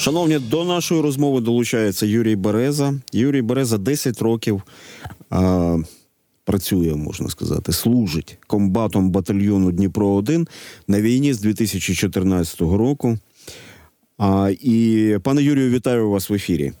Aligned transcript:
Шановні, 0.00 0.38
до 0.38 0.64
нашої 0.64 1.00
розмови 1.00 1.40
долучається 1.40 2.06
Юрій 2.06 2.36
Береза. 2.36 2.94
Юрій 3.12 3.42
Береза 3.42 3.78
10 3.78 4.22
років 4.22 4.62
а, 5.30 5.78
працює, 6.44 6.94
можна 6.94 7.28
сказати, 7.28 7.72
служить 7.72 8.38
комбатом 8.46 9.10
батальйону 9.10 9.72
Дніпро 9.72 10.08
1 10.08 10.48
на 10.88 11.00
війні 11.00 11.32
з 11.32 11.40
2014 11.40 12.60
року. 12.60 13.18
А, 14.18 14.50
І 14.60 15.18
пане 15.22 15.42
Юрію, 15.42 15.70
вітаю 15.70 16.10
вас 16.10 16.30
в 16.30 16.34
ефірі. 16.34 16.72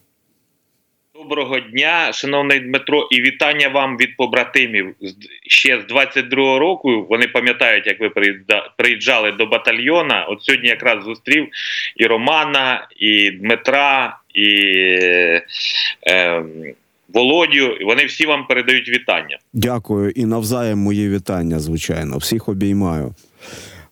Доброго 1.22 1.60
дня, 1.60 2.12
шановний 2.12 2.60
Дмитро, 2.60 3.08
і 3.10 3.20
вітання 3.20 3.68
вам 3.68 3.96
від 3.96 4.16
побратимів. 4.16 4.94
Ще 5.46 5.80
з 5.80 5.92
22-го 5.92 6.58
року 6.58 7.06
вони 7.10 7.28
пам'ятають, 7.28 7.86
як 7.86 8.00
ви 8.00 8.10
приїжджали 8.76 9.32
до 9.32 9.46
батальйона. 9.46 10.24
От 10.24 10.42
сьогодні 10.42 10.68
якраз 10.68 11.04
зустрів 11.04 11.48
і 11.96 12.06
Романа, 12.06 12.88
і 12.96 13.30
Дмитра, 13.30 14.18
і 14.34 14.48
е, 16.10 16.42
Володю. 17.08 17.76
Вони 17.84 18.04
всі 18.04 18.26
вам 18.26 18.46
передають 18.46 18.88
вітання. 18.88 19.38
Дякую 19.52 20.10
і 20.10 20.24
навзаєм 20.24 20.78
мої 20.78 21.10
вітання, 21.10 21.58
звичайно. 21.58 22.18
Всіх 22.18 22.48
обіймаю. 22.48 23.14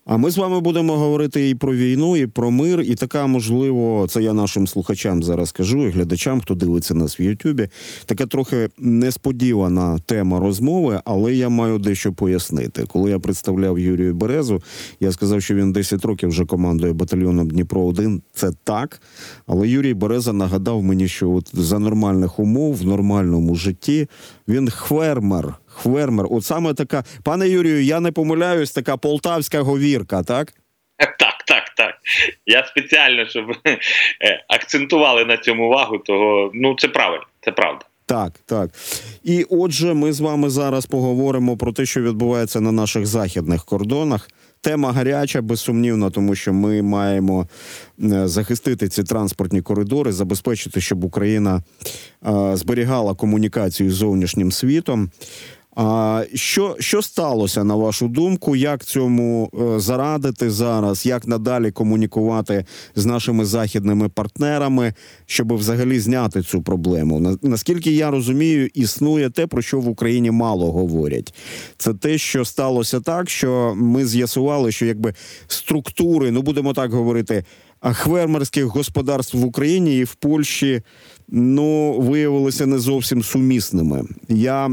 А 0.08 0.16
ми 0.16 0.30
з 0.30 0.38
вами 0.38 0.60
будемо 0.60 0.96
говорити 0.96 1.48
і 1.48 1.54
про 1.54 1.74
війну, 1.74 2.16
і 2.16 2.26
про 2.26 2.50
мир. 2.50 2.80
І 2.80 2.94
така 2.94 3.26
можливо, 3.26 4.06
це 4.08 4.22
я 4.22 4.32
нашим 4.32 4.66
слухачам 4.66 5.22
зараз 5.22 5.52
кажу, 5.52 5.86
і 5.86 5.90
глядачам, 5.90 6.40
хто 6.40 6.54
дивиться 6.54 6.94
нас 6.94 7.20
в 7.20 7.22
Ютубі. 7.22 7.68
Така 8.06 8.26
трохи 8.26 8.68
несподівана 8.78 9.98
тема 10.06 10.40
розмови, 10.40 11.00
але 11.04 11.34
я 11.34 11.48
маю 11.48 11.78
дещо 11.78 12.12
пояснити. 12.12 12.84
Коли 12.88 13.10
я 13.10 13.18
представляв 13.18 13.78
Юрію 13.78 14.14
Березу, 14.14 14.62
я 15.00 15.12
сказав, 15.12 15.42
що 15.42 15.54
він 15.54 15.72
10 15.72 16.04
років 16.04 16.28
вже 16.28 16.44
командує 16.44 16.92
батальйоном 16.92 17.48
Дніпро 17.48 17.84
1 17.84 18.22
Це 18.34 18.50
так. 18.64 19.00
Але 19.46 19.68
Юрій 19.68 19.94
Береза 19.94 20.32
нагадав 20.32 20.82
мені, 20.82 21.08
що 21.08 21.30
от 21.30 21.50
за 21.52 21.78
нормальних 21.78 22.38
умов 22.38 22.74
в 22.74 22.84
нормальному 22.84 23.54
житті 23.54 24.08
він 24.48 24.70
хвермер. 24.70 25.54
Хвермер, 25.82 26.26
от 26.30 26.44
саме 26.44 26.74
така, 26.74 27.04
пане 27.24 27.48
Юрію, 27.48 27.82
я 27.82 28.00
не 28.00 28.12
помиляюсь, 28.12 28.72
така 28.72 28.96
полтавська 28.96 29.60
говірка, 29.60 30.22
так? 30.22 30.52
Так, 30.98 31.44
так, 31.46 31.64
так. 31.76 31.94
Я 32.46 32.66
спеціально, 32.66 33.28
щоб 33.28 33.44
е, 33.66 34.44
акцентували 34.48 35.24
на 35.24 35.36
цьому 35.36 35.66
увагу, 35.66 35.98
того 35.98 36.50
ну 36.54 36.74
це 36.78 36.88
правильно, 36.88 37.26
це 37.40 37.52
правда. 37.52 37.84
Так, 38.06 38.32
так. 38.46 38.70
І 39.24 39.46
отже, 39.50 39.94
ми 39.94 40.12
з 40.12 40.20
вами 40.20 40.50
зараз 40.50 40.86
поговоримо 40.86 41.56
про 41.56 41.72
те, 41.72 41.86
що 41.86 42.02
відбувається 42.02 42.60
на 42.60 42.72
наших 42.72 43.06
західних 43.06 43.64
кордонах. 43.64 44.28
Тема 44.60 44.92
гаряча, 44.92 45.40
безсумнівно, 45.40 46.10
тому 46.10 46.34
що 46.34 46.52
ми 46.52 46.82
маємо 46.82 47.48
е, 48.02 48.28
захистити 48.28 48.88
ці 48.88 49.02
транспортні 49.02 49.62
коридори, 49.62 50.12
забезпечити, 50.12 50.80
щоб 50.80 51.04
Україна 51.04 51.62
е, 52.26 52.56
зберігала 52.56 53.14
комунікацію 53.14 53.90
з 53.90 53.94
зовнішнім 53.94 54.52
світом. 54.52 55.10
А 55.80 56.24
що 56.34 56.76
що 56.78 57.02
сталося 57.02 57.64
на 57.64 57.74
вашу 57.74 58.08
думку? 58.08 58.56
Як 58.56 58.84
цьому 58.84 59.50
е, 59.54 59.80
зарадити 59.80 60.50
зараз? 60.50 61.06
Як 61.06 61.26
надалі 61.26 61.70
комунікувати 61.70 62.64
з 62.94 63.06
нашими 63.06 63.44
західними 63.44 64.08
партнерами, 64.08 64.94
щоб 65.26 65.54
взагалі 65.54 66.00
зняти 66.00 66.42
цю 66.42 66.62
проблему? 66.62 67.38
Наскільки 67.42 67.92
я 67.92 68.10
розумію, 68.10 68.68
існує 68.74 69.30
те, 69.30 69.46
про 69.46 69.62
що 69.62 69.80
в 69.80 69.88
Україні 69.88 70.30
мало 70.30 70.72
говорять. 70.72 71.34
Це 71.76 71.94
те, 71.94 72.18
що 72.18 72.44
сталося 72.44 73.00
так, 73.00 73.30
що 73.30 73.74
ми 73.76 74.06
з'ясували, 74.06 74.72
що 74.72 74.86
якби 74.86 75.14
структури, 75.46 76.30
ну 76.30 76.42
будемо 76.42 76.72
так 76.72 76.92
говорити, 76.92 77.44
хвермерських 77.82 78.64
господарств 78.64 79.36
в 79.36 79.44
Україні 79.44 79.98
і 79.98 80.04
в 80.04 80.14
Польщі 80.14 80.82
ну 81.28 82.00
виявилися 82.00 82.66
не 82.66 82.78
зовсім 82.78 83.22
сумісними. 83.22 84.02
Я, 84.28 84.70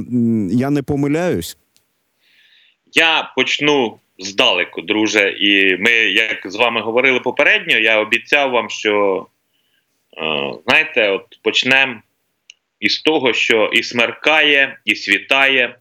Я 0.52 0.70
не 0.70 0.84
помиляюсь. 0.84 1.58
Я 2.94 3.32
почну 3.36 4.00
здалеку, 4.20 4.82
друже. 4.82 5.30
І 5.30 5.78
ми, 5.78 5.92
як 5.92 6.42
з 6.46 6.56
вами 6.56 6.82
говорили 6.82 7.20
попередньо, 7.20 7.78
я 7.78 8.00
обіцяв 8.00 8.52
вам, 8.52 8.70
що 8.70 9.26
е, 10.18 10.54
знаєте, 10.68 11.10
от 11.10 11.40
почнемо 11.42 12.02
із 12.80 13.02
того, 13.02 13.34
що 13.34 13.70
і 13.74 13.84
смеркає, 13.84 14.80
і 14.86 14.96
світає. 14.96 15.76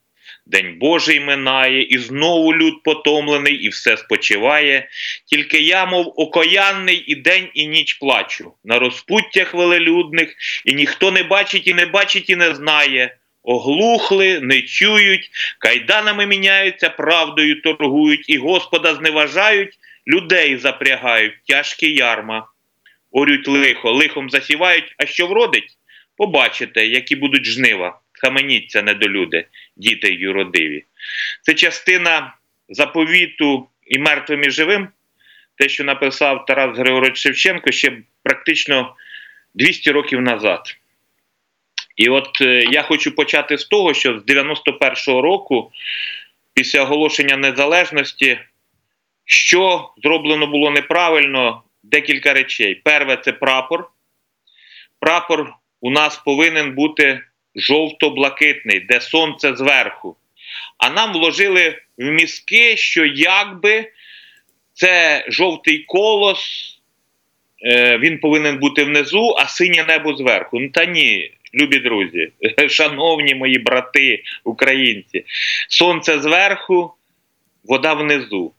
День 0.46 0.78
Божий 0.78 1.20
минає, 1.20 1.82
і 1.82 1.98
знову 1.98 2.54
люд 2.54 2.82
потомлений, 2.82 3.54
і 3.54 3.68
все 3.68 3.96
спочиває. 3.96 4.88
Тільки 5.26 5.58
я, 5.58 5.86
мов 5.86 6.14
окоянний, 6.16 6.96
і 6.96 7.14
день, 7.14 7.48
і 7.54 7.66
ніч 7.66 7.94
плачу 7.94 8.54
на 8.64 8.78
розпуттях 8.78 9.54
велелюдних, 9.54 10.34
і 10.64 10.74
ніхто 10.74 11.10
не 11.10 11.22
бачить, 11.22 11.66
і 11.66 11.74
не 11.74 11.86
бачить, 11.86 12.30
і 12.30 12.36
не 12.36 12.54
знає. 12.54 13.16
Оглухли, 13.42 14.40
не 14.40 14.62
чують, 14.62 15.30
кайданами 15.58 16.26
міняються, 16.26 16.88
правдою 16.88 17.60
торгують, 17.60 18.28
і 18.28 18.38
Господа 18.38 18.94
зневажають, 18.94 19.78
людей 20.06 20.56
запрягають, 20.56 21.34
тяжкі 21.46 21.94
ярма. 21.94 22.46
Орють 23.10 23.48
лихо, 23.48 23.92
лихом 23.92 24.30
засівають, 24.30 24.94
а 24.98 25.06
що 25.06 25.26
вродить? 25.26 25.78
Побачите, 26.16 26.86
які 26.86 27.16
будуть 27.16 27.44
жнива. 27.44 28.00
Схаменіться, 28.24 28.82
недолюди, 28.82 29.46
діти 29.76 30.14
юродиві. 30.14 30.84
Це 31.42 31.54
частина 31.54 32.34
заповіту 32.68 33.68
і 33.86 33.98
мертвим 33.98 34.44
і 34.44 34.50
живим, 34.50 34.88
те, 35.58 35.68
що 35.68 35.84
написав 35.84 36.46
Тарас 36.46 36.78
Григорович 36.78 37.16
Шевченко 37.16 37.70
ще 37.70 37.92
практично 38.22 38.94
200 39.54 39.90
років 39.90 40.20
назад. 40.20 40.76
І 41.96 42.08
от 42.08 42.40
е, 42.40 42.64
я 42.70 42.82
хочу 42.82 43.14
почати 43.14 43.58
з 43.58 43.64
того, 43.64 43.94
що 43.94 44.18
з 44.18 44.22
91-го 44.22 45.22
року, 45.22 45.72
після 46.54 46.82
оголошення 46.82 47.36
незалежності, 47.36 48.38
що 49.24 49.90
зроблено 50.02 50.46
було 50.46 50.70
неправильно, 50.70 51.62
декілька 51.82 52.32
речей. 52.32 52.74
Перше 52.74 53.16
це 53.16 53.32
прапор. 53.32 53.90
Прапор 55.00 55.54
у 55.80 55.90
нас 55.90 56.16
повинен 56.16 56.74
бути 56.74 57.20
жовто-блакитний, 57.56 58.80
де 58.80 59.00
сонце 59.00 59.56
зверху. 59.56 60.16
А 60.78 60.90
нам 60.90 61.12
вложили 61.12 61.78
в 61.98 62.04
мізки, 62.04 62.76
що 62.76 63.04
якби 63.04 63.90
це 64.72 65.24
жовтий 65.28 65.78
колос, 65.78 66.74
е, 67.66 67.98
він 67.98 68.18
повинен 68.18 68.58
бути 68.58 68.84
внизу, 68.84 69.34
а 69.38 69.48
синє 69.48 69.84
небо 69.88 70.16
зверху. 70.16 70.60
Ну 70.60 70.68
та 70.68 70.84
ні, 70.84 71.30
любі 71.54 71.78
друзі, 71.78 72.28
шановні 72.68 73.34
мої 73.34 73.58
брати, 73.58 74.22
українці, 74.44 75.24
сонце 75.68 76.20
зверху, 76.20 76.94
вода 77.64 77.94
внизу. 77.94 78.52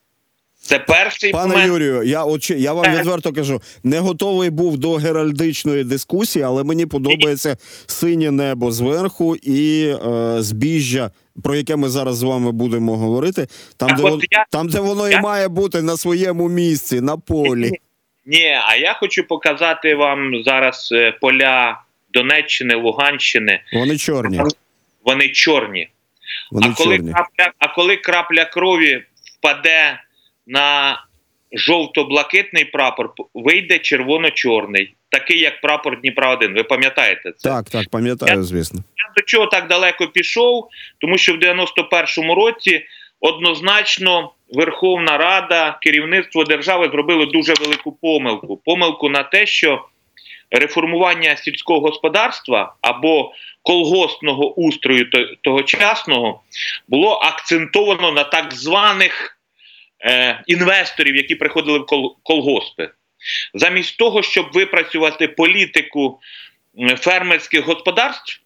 Це 0.66 0.80
перший 0.80 1.32
пане 1.32 1.48
момент. 1.48 1.68
Юрію. 1.68 2.04
Я 2.04 2.24
от, 2.24 2.50
я 2.50 2.74
вам 2.74 2.96
відверто 2.96 3.34
кажу, 3.34 3.62
не 3.84 4.00
готовий 4.00 4.50
був 4.50 4.78
до 4.78 4.94
геральдичної 4.94 5.84
дискусії, 5.84 6.46
але 6.46 6.64
мені 6.64 6.86
подобається 6.86 7.58
синє 7.88 8.32
небо 8.32 8.72
зверху 8.72 9.36
і 9.36 9.88
е, 9.88 10.36
збіжжя, 10.42 11.12
про 11.44 11.56
яке 11.56 11.76
ми 11.76 11.90
зараз 11.90 12.18
з 12.18 12.24
вами 12.24 12.52
будемо 12.52 12.98
говорити. 12.98 13.48
Там, 13.78 13.96
де 13.96 14.02
вон, 14.02 14.22
я... 14.32 14.46
там, 14.52 14.68
де 14.68 14.80
воно 14.80 15.10
я... 15.10 15.18
і 15.18 15.22
має 15.22 15.48
бути 15.48 15.82
на 15.82 15.98
своєму 15.98 16.50
місці, 16.50 17.02
на 17.02 17.18
полі. 17.18 17.72
Ні, 18.26 18.60
а 18.68 18.76
я 18.76 18.94
хочу 18.94 19.28
показати 19.28 19.96
вам 19.96 20.44
зараз 20.46 20.90
е, 20.92 21.12
поля 21.22 21.82
Донеччини, 22.14 22.76
Луганщини. 22.76 23.62
Вони 23.74 23.98
чорні. 23.98 24.42
Вони 25.04 25.30
чорні. 25.30 25.90
Вони 26.52 26.68
а 26.68 26.74
коли 26.74 26.96
чорні. 26.96 27.12
крапля, 27.12 27.52
а 27.60 27.68
коли 27.68 27.98
крапля 27.98 28.46
крові 28.46 29.04
впаде 29.38 30.00
на 30.48 31.00
жовто-блакитний 31.52 32.66
прапор 32.66 33.14
вийде 33.34 33.80
червоно-чорний, 33.80 34.96
такий 35.10 35.40
як 35.40 35.62
прапор 35.62 36.02
Дніпра 36.02 36.34
1 36.34 36.54
Ви 36.54 36.64
пам'ятаєте 36.64 37.32
це? 37.38 37.50
Так, 37.50 37.70
так, 37.70 37.90
пам'ятаю, 37.90 38.44
звісно. 38.44 38.80
Я 38.80 39.14
до 39.16 39.22
чого 39.22 39.48
так 39.48 39.68
далеко 39.68 40.08
пішов, 40.08 40.70
тому 41.02 41.18
що 41.18 41.34
в 41.34 41.38
91-му 41.38 42.36
році 42.36 42.86
однозначно 43.20 44.32
Верховна 44.54 45.18
Рада, 45.18 45.78
керівництво 45.82 46.44
держави 46.44 46.90
зробили 46.92 47.26
дуже 47.26 47.54
велику 47.54 47.92
помилку. 47.92 48.58
Помилку 48.66 49.10
на 49.10 49.24
те, 49.24 49.46
що 49.46 49.86
реформування 50.52 51.36
сільського 51.38 51.80
господарства 51.80 52.76
або 52.82 53.32
колгоспного 53.62 54.60
устрою 54.60 55.10
тогочасного 55.42 56.42
було 56.88 57.14
акцентовано 57.14 58.12
на 58.12 58.24
так 58.24 58.54
званих 58.54 59.35
е, 60.06 60.44
інвесторів, 60.48 61.16
які 61.16 61.36
приходили 61.36 61.80
в 61.80 61.86
кол 61.86 62.18
колгоспи. 62.24 62.90
Замість 63.54 63.98
того, 63.98 64.24
щоб 64.24 64.52
випрацювати 64.54 65.28
політику 65.28 66.20
фермерських 66.98 67.66
господарств, 67.66 68.42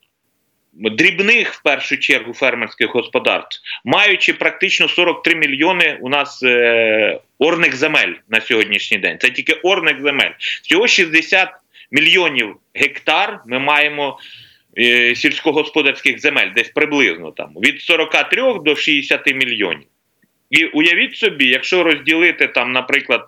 дрібних 0.73 1.53
в 1.53 1.63
першу 1.63 1.97
чергу 1.97 2.33
фермерських 2.33 2.89
господарств, 2.89 3.61
маючи 3.85 4.33
практично 4.33 4.87
43 4.87 5.35
мільйони 5.35 5.97
у 6.01 6.09
нас 6.09 6.43
е, 6.43 7.19
орних 7.39 7.75
земель 7.75 8.13
на 8.29 8.41
сьогоднішній 8.41 8.97
день. 8.97 9.17
Це 9.19 9.29
тільки 9.29 9.53
орних 9.53 10.01
земель. 10.01 10.31
Всього 10.39 10.87
60 10.87 11.49
мільйонів 11.91 12.55
гектар 12.73 13.41
ми 13.47 13.59
маємо 13.59 14.19
е, 14.77 15.15
сільськогосподарських 15.15 16.19
земель, 16.19 16.51
десь 16.55 16.69
приблизно 16.69 17.31
там 17.31 17.53
від 17.55 17.81
43 17.81 18.59
до 18.65 18.75
60 18.75 19.27
мільйонів. 19.27 19.87
І 20.49 20.65
уявіть 20.65 21.15
собі, 21.15 21.47
якщо 21.47 21.83
розділити 21.83 22.47
там, 22.47 22.71
наприклад, 22.71 23.27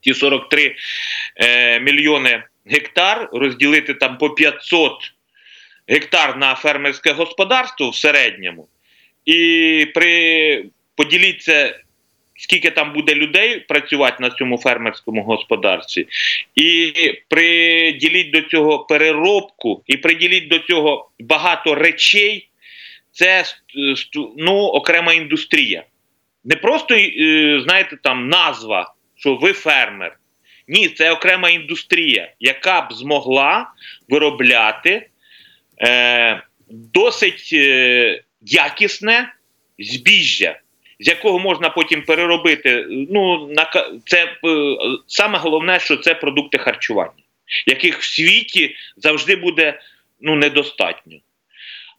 ті 0.00 0.14
43 0.14 0.76
е, 1.36 1.80
мільйони 1.80 2.42
гектар, 2.66 3.28
розділити 3.32 3.94
там 3.94 4.18
по 4.18 4.30
500 4.30 4.92
гектар 5.88 6.36
на 6.36 6.54
фермерське 6.54 7.12
господарство 7.12 7.90
в 7.90 7.96
середньому, 7.96 8.68
і 9.24 9.86
при 9.94 10.64
поділіться, 10.94 11.80
скільки 12.36 12.70
там 12.70 12.92
буде 12.92 13.14
людей 13.14 13.60
працювати 13.60 14.16
на 14.20 14.30
цьому 14.30 14.58
фермерському 14.58 15.22
господарстві, 15.22 16.06
і 16.54 16.92
приділіть 17.28 18.30
до 18.30 18.42
цього 18.42 18.78
переробку, 18.78 19.82
і 19.86 19.96
приділіть 19.96 20.48
до 20.48 20.58
цього 20.58 21.10
багато 21.20 21.74
речей, 21.74 22.48
це 23.12 23.44
ну, 24.36 24.56
окрема 24.56 25.12
індустрія. 25.12 25.84
Не 26.44 26.56
просто, 26.56 26.94
е, 26.94 27.60
знаєте, 27.64 27.96
там 28.02 28.28
назва, 28.28 28.94
що 29.16 29.34
ви 29.34 29.52
фермер. 29.52 30.18
Ні, 30.68 30.88
це 30.88 31.12
окрема 31.12 31.50
індустрія, 31.50 32.32
яка 32.40 32.80
б 32.80 32.92
змогла 32.92 33.70
виробляти 34.08 35.08
е, 35.82 36.42
досить 36.70 37.50
е, 37.52 38.22
якісне 38.42 39.32
збіжжя, 39.78 40.60
з 41.00 41.08
якого 41.08 41.38
можна 41.38 41.70
потім 41.70 42.02
переробити. 42.02 42.86
Ну, 42.88 43.46
на, 43.46 43.70
це 44.06 44.24
е, 44.24 44.30
Саме 45.06 45.38
головне, 45.38 45.80
що 45.80 45.96
це 45.96 46.14
продукти 46.14 46.58
харчування, 46.58 47.22
яких 47.66 47.98
в 47.98 48.04
світі 48.04 48.76
завжди 48.96 49.36
буде 49.36 49.80
ну, 50.20 50.36
недостатньо. 50.36 51.18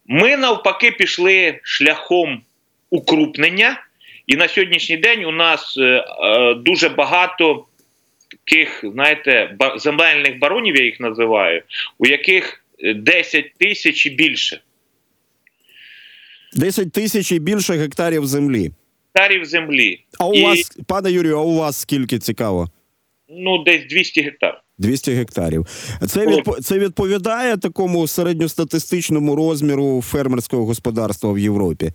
Ми 0.06 0.38
навпаки 0.38 0.92
пішли 0.92 1.60
шляхом 1.63 2.42
укрупнення. 2.90 3.81
І 4.27 4.35
на 4.35 4.47
сьогоднішній 4.47 4.97
день 4.97 5.25
у 5.25 5.31
нас 5.31 5.77
е, 5.77 5.81
е, 5.81 6.53
дуже 6.53 6.89
багато 6.89 7.65
таких, 8.29 8.85
знаєте, 8.93 9.57
земельних 9.77 10.39
баронів, 10.39 10.75
я 10.75 10.85
їх 10.85 10.99
називаю, 10.99 11.61
у 11.97 12.05
яких 12.05 12.63
10 12.95 13.53
тисяч 13.59 14.05
і 14.05 14.09
більше. 14.09 14.61
10 16.55 16.91
тисяч 16.91 17.31
і 17.31 17.39
більше 17.39 17.73
гектарів 17.73 18.25
землі. 18.25 18.71
Гектарів 19.15 19.45
землі. 19.45 19.99
А 20.19 20.27
у 20.27 20.33
і... 20.33 20.43
вас, 20.43 20.77
пане 20.87 21.11
Юрію, 21.11 21.37
а 21.37 21.41
у 21.41 21.55
вас 21.55 21.77
скільки 21.77 22.19
цікаво? 22.19 22.69
Ну, 23.29 23.63
десь 23.63 23.87
200 23.89 24.21
гектарів. 24.21 24.59
200 24.77 25.11
гектарів. 25.11 25.65
Це 26.07 26.27
відп... 26.27 26.49
це 26.61 26.79
відповідає 26.79 27.57
такому 27.57 28.07
середньостатистичному 28.07 29.35
розміру 29.35 30.01
фермерського 30.01 30.65
господарства 30.65 31.33
в 31.33 31.39
Європі. 31.39 31.91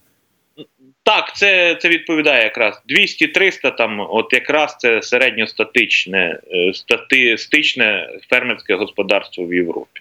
Так, 1.08 1.36
це 1.36 1.74
це 1.74 1.88
відповідає 1.88 2.42
якраз 2.42 2.82
200-300, 2.88 3.76
там, 3.76 4.00
от 4.10 4.32
якраз 4.32 4.76
це 4.78 5.02
середньостатичне 5.02 6.40
е, 6.52 6.74
статистичне 6.74 8.08
фермерське 8.30 8.74
господарство 8.74 9.44
в 9.44 9.54
Європі. 9.54 10.00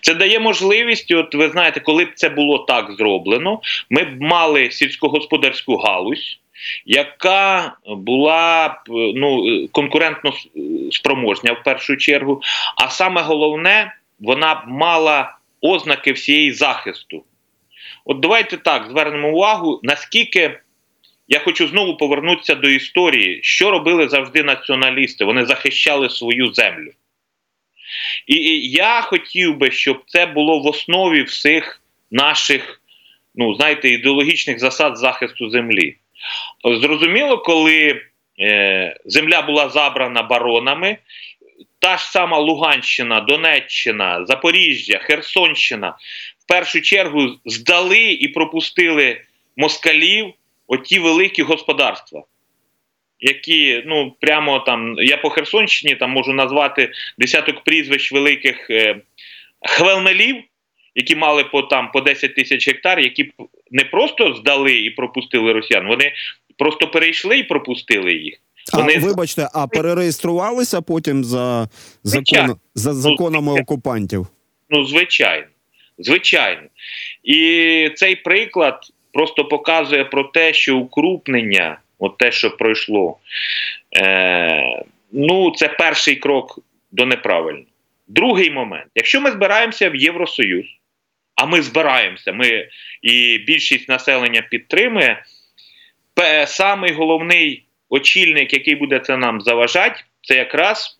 Це 0.00 0.14
дає 0.14 0.38
можливість, 0.38 1.12
от 1.12 1.34
ви 1.34 1.48
знаєте, 1.48 1.80
коли 1.80 2.04
б 2.04 2.08
це 2.14 2.28
було 2.28 2.58
так 2.58 2.92
зроблено, 2.92 3.60
ми 3.90 4.04
б 4.04 4.20
мали 4.22 4.70
сільськогосподарську 4.70 5.76
галузь, 5.76 6.38
яка 6.86 7.76
була 7.86 8.68
б 8.68 8.74
ну, 9.14 9.44
конкурентно 9.72 10.32
спроможня 10.90 11.52
в 11.52 11.62
першу 11.62 11.96
чергу. 11.96 12.42
А 12.76 12.88
саме 12.88 13.22
головне, 13.22 13.94
вона 14.20 14.54
б 14.54 14.58
мала 14.66 15.36
ознаки 15.60 16.12
всієї 16.12 16.52
захисту. 16.52 17.24
От 18.04 18.20
давайте 18.20 18.56
так 18.56 18.86
звернемо 18.90 19.32
увагу, 19.32 19.80
наскільки 19.82 20.60
я 21.28 21.38
хочу 21.38 21.68
знову 21.68 21.96
повернутися 21.96 22.54
до 22.54 22.68
історії, 22.68 23.40
що 23.42 23.70
робили 23.70 24.08
завжди 24.08 24.42
націоналісти. 24.42 25.24
Вони 25.24 25.46
захищали 25.46 26.10
свою 26.10 26.52
землю. 26.52 26.90
І, 28.26 28.34
і 28.34 28.70
я 28.70 29.00
хотів 29.00 29.56
би, 29.56 29.70
щоб 29.70 30.02
це 30.06 30.26
було 30.26 30.60
в 30.60 30.66
основі 30.66 31.22
всіх 31.22 31.82
наших, 32.10 32.80
ну, 33.34 33.54
знаєте, 33.54 33.88
ідеологічних 33.88 34.58
засад 34.58 34.96
захисту 34.96 35.50
землі. 35.50 35.96
Зрозуміло, 36.64 37.38
коли 37.38 38.02
е, 38.40 38.96
земля 39.04 39.42
була 39.42 39.68
забрана 39.68 40.22
баронами, 40.22 40.96
та 41.78 41.96
ж 41.96 42.04
сама 42.04 42.38
Луганщина, 42.38 43.20
Донеччина, 43.20 44.26
Запоріжжя, 44.26 44.98
Херсонщина 44.98 45.94
першу 46.50 46.80
чергу 46.80 47.28
здали 47.44 48.12
і 48.12 48.28
пропустили 48.28 49.20
москалів 49.56 50.32
оті 50.66 50.98
великі 50.98 51.42
господарства. 51.42 52.22
Які, 53.20 53.82
ну, 53.86 54.16
прямо 54.20 54.58
там, 54.58 54.94
я 54.98 55.16
по 55.16 55.30
Херсонщині 55.30 55.94
там 55.94 56.10
можу 56.10 56.32
назвати 56.32 56.92
десяток 57.18 57.64
прізвищ 57.64 58.12
великих 58.12 58.70
е, 58.70 58.96
хвелмелів, 59.68 60.36
які 60.94 61.16
мали 61.16 61.44
по 61.44 61.62
там 61.62 61.90
по 61.92 62.00
10 62.00 62.34
тисяч 62.34 62.68
гектар, 62.68 63.00
які 63.00 63.32
не 63.70 63.84
просто 63.84 64.34
здали 64.34 64.72
і 64.72 64.90
пропустили 64.90 65.52
росіян, 65.52 65.86
вони 65.86 66.12
просто 66.58 66.88
перейшли 66.88 67.38
і 67.38 67.42
пропустили 67.42 68.12
їх. 68.12 68.34
Вони... 68.72 68.94
А, 68.96 69.00
Вибачте, 69.00 69.48
а 69.54 69.66
перереєструвалися 69.66 70.80
потім 70.80 71.24
за 71.24 71.68
закон, 72.04 72.56
за 72.74 72.94
законами 72.94 73.52
ну, 73.56 73.62
окупантів? 73.62 74.26
Ну, 74.70 74.84
звичайно. 74.84 75.46
Звичайно. 76.00 76.62
І 77.24 77.90
цей 77.94 78.16
приклад 78.16 78.80
просто 79.12 79.44
показує 79.44 80.04
про 80.04 80.24
те, 80.24 80.52
що 80.52 80.76
укрупнення, 80.76 81.78
от 81.98 82.18
те, 82.18 82.32
що 82.32 82.56
пройшло, 82.56 83.18
е, 83.96 84.82
ну, 85.12 85.50
це 85.50 85.68
перший 85.68 86.16
крок 86.16 86.58
до 86.92 87.06
неправильного. 87.06 87.66
Другий 88.08 88.50
момент: 88.50 88.86
якщо 88.94 89.20
ми 89.20 89.30
збираємося 89.30 89.90
в 89.90 89.96
Євросоюз, 89.96 90.66
а 91.34 91.46
ми 91.46 91.62
збираємося, 91.62 92.32
ми 92.32 92.68
і 93.02 93.38
більшість 93.38 93.88
населення 93.88 94.42
підтримує, 94.42 95.22
самий 96.46 96.92
головний 96.92 97.64
очільник, 97.88 98.52
який 98.52 98.74
буде 98.74 98.98
це 98.98 99.16
нам 99.16 99.40
заважати, 99.40 100.00
це 100.22 100.34
якраз 100.36 100.98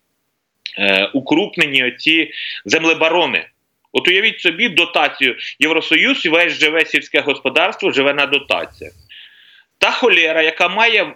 е, 0.78 1.10
укрупнені 1.14 1.84
оці 1.84 2.30
землебарони. 2.64 3.46
От 3.92 4.08
уявіть 4.08 4.40
собі 4.40 4.68
дотацію 4.68 5.36
Євросоюз 5.58 6.26
весь 6.26 6.52
живе 6.52 6.84
сільське 6.84 7.20
господарство 7.20 7.92
живе 7.92 8.14
на 8.14 8.26
дотаціях. 8.26 8.92
Та 9.78 9.90
холера, 9.90 10.42
яка 10.42 10.68
має 10.68 11.14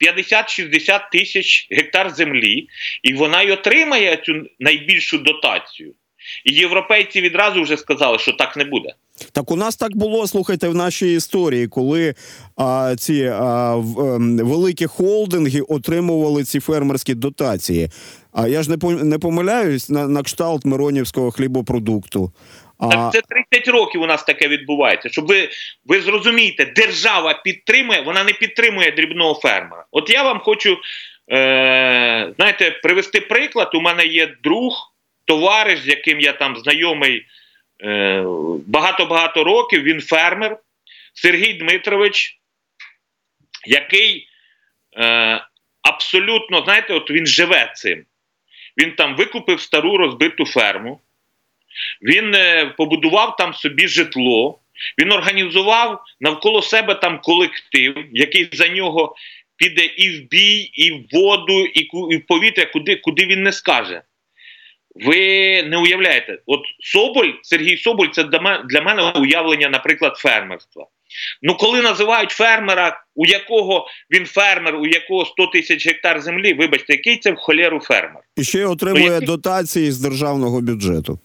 50-60 0.00 1.00
тисяч 1.12 1.68
гектар 1.70 2.10
землі, 2.10 2.68
і 3.02 3.14
вона 3.14 3.42
й 3.42 3.50
отримає 3.50 4.16
цю 4.16 4.46
найбільшу 4.58 5.18
дотацію. 5.18 5.94
І 6.44 6.52
європейці 6.52 7.20
відразу 7.20 7.62
вже 7.62 7.76
сказали, 7.76 8.18
що 8.18 8.32
так 8.32 8.56
не 8.56 8.64
буде. 8.64 8.94
Так 9.32 9.50
у 9.50 9.56
нас 9.56 9.76
так 9.76 9.96
було, 9.96 10.26
слухайте, 10.26 10.68
в 10.68 10.74
нашій 10.74 11.14
історії, 11.14 11.68
коли 11.68 12.14
а, 12.56 12.94
ці 12.98 13.24
а, 13.24 13.74
в, 13.74 14.00
а, 14.00 14.16
ем, 14.16 14.38
великі 14.38 14.86
холдинги 14.86 15.60
отримували 15.60 16.44
ці 16.44 16.60
фермерські 16.60 17.14
дотації. 17.14 17.90
А 18.32 18.48
я 18.48 18.62
ж 18.62 18.70
не 18.70 19.04
не 19.04 19.18
помиляюсь 19.18 19.90
на 19.90 20.08
на 20.08 20.22
кшталт 20.22 20.64
Миронівського 20.64 21.30
хлібопродукту. 21.30 22.32
А... 22.78 22.88
Так 22.88 23.12
це 23.12 23.22
30 23.52 23.68
років 23.68 24.02
у 24.02 24.06
нас 24.06 24.24
таке 24.24 24.48
відбувається. 24.48 25.08
Щоб 25.08 25.26
ви 25.26 25.48
ви 25.84 26.00
зрозумієте, 26.00 26.72
держава 26.76 27.40
підтримує, 27.44 28.00
вона 28.00 28.24
не 28.24 28.32
підтримує 28.32 28.92
дрібного 28.92 29.34
фермера. 29.34 29.84
От 29.90 30.10
я 30.10 30.22
вам 30.22 30.40
хочу 30.40 30.78
е, 31.32 32.32
знаєте, 32.36 32.80
привести 32.82 33.20
приклад. 33.20 33.70
У 33.74 33.80
мене 33.80 34.06
є 34.06 34.36
друг, 34.42 34.94
товариш, 35.24 35.80
з 35.80 35.88
яким 35.88 36.20
я 36.20 36.32
там 36.32 36.56
знайомий 36.56 37.26
багато-багато 38.66 39.44
років. 39.44 39.82
Він 39.82 40.00
фермер 40.00 40.58
Сергій 41.14 41.52
Дмитрович, 41.52 42.38
який 43.66 44.28
е, 44.96 45.40
абсолютно, 45.82 46.64
знаєте, 46.64 46.94
от 46.94 47.10
він 47.10 47.26
живе 47.26 47.72
цим. 47.76 48.04
Він 48.78 48.92
там 48.92 49.16
викупив 49.16 49.60
стару 49.60 49.96
розбиту 49.96 50.46
ферму, 50.46 51.00
він 52.02 52.34
е, 52.34 52.66
побудував 52.66 53.36
там 53.36 53.54
собі 53.54 53.88
житло, 53.88 54.58
він 54.98 55.12
організував 55.12 56.04
навколо 56.20 56.62
себе 56.62 56.94
там 56.94 57.20
колектив, 57.20 58.06
який 58.12 58.48
за 58.52 58.68
нього 58.68 59.16
піде 59.56 59.84
і 59.84 60.10
в 60.10 60.28
бій, 60.28 60.58
і 60.58 60.92
в 60.92 61.04
воду, 61.12 61.64
і 61.64 62.16
в 62.16 62.26
повітря, 62.26 62.66
куди, 62.66 62.96
куди 62.96 63.26
він 63.26 63.42
не 63.42 63.52
скаже. 63.52 64.02
Ви 65.04 65.16
не 65.62 65.78
уявляєте, 65.78 66.38
от 66.46 66.60
Соболь, 66.80 67.30
Сергій 67.42 67.76
Соболь, 67.76 68.08
це 68.12 68.24
для 68.64 68.80
мене 68.80 69.02
уявлення, 69.02 69.68
наприклад, 69.68 70.16
фермерства. 70.16 70.86
Ну, 71.42 71.54
коли 71.54 71.82
називають 71.82 72.30
фермера, 72.30 73.04
у 73.14 73.26
якого 73.26 73.88
він 74.10 74.26
фермер, 74.26 74.74
у 74.76 74.86
якого 74.86 75.24
100 75.24 75.46
тисяч 75.46 75.86
гектар 75.86 76.20
землі, 76.20 76.54
вибачте, 76.54 76.92
який 76.92 77.16
це 77.16 77.32
в 77.32 77.36
холєру 77.36 77.80
фермер? 77.80 78.22
І 78.36 78.44
ще 78.44 78.58
й 78.58 78.64
отримує 78.64 79.18
ну, 79.20 79.26
дотації 79.26 79.92
з 79.92 79.98
державного 79.98 80.60
бюджету. 80.60 81.18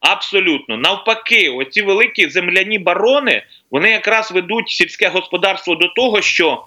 Абсолютно, 0.00 0.76
навпаки, 0.76 1.48
оці 1.48 1.82
великі 1.82 2.28
земляні 2.28 2.78
барони 2.78 3.42
вони 3.70 3.90
якраз 3.90 4.32
ведуть 4.32 4.68
сільське 4.68 5.08
господарство 5.08 5.74
до 5.74 5.88
того, 5.88 6.22
що 6.22 6.64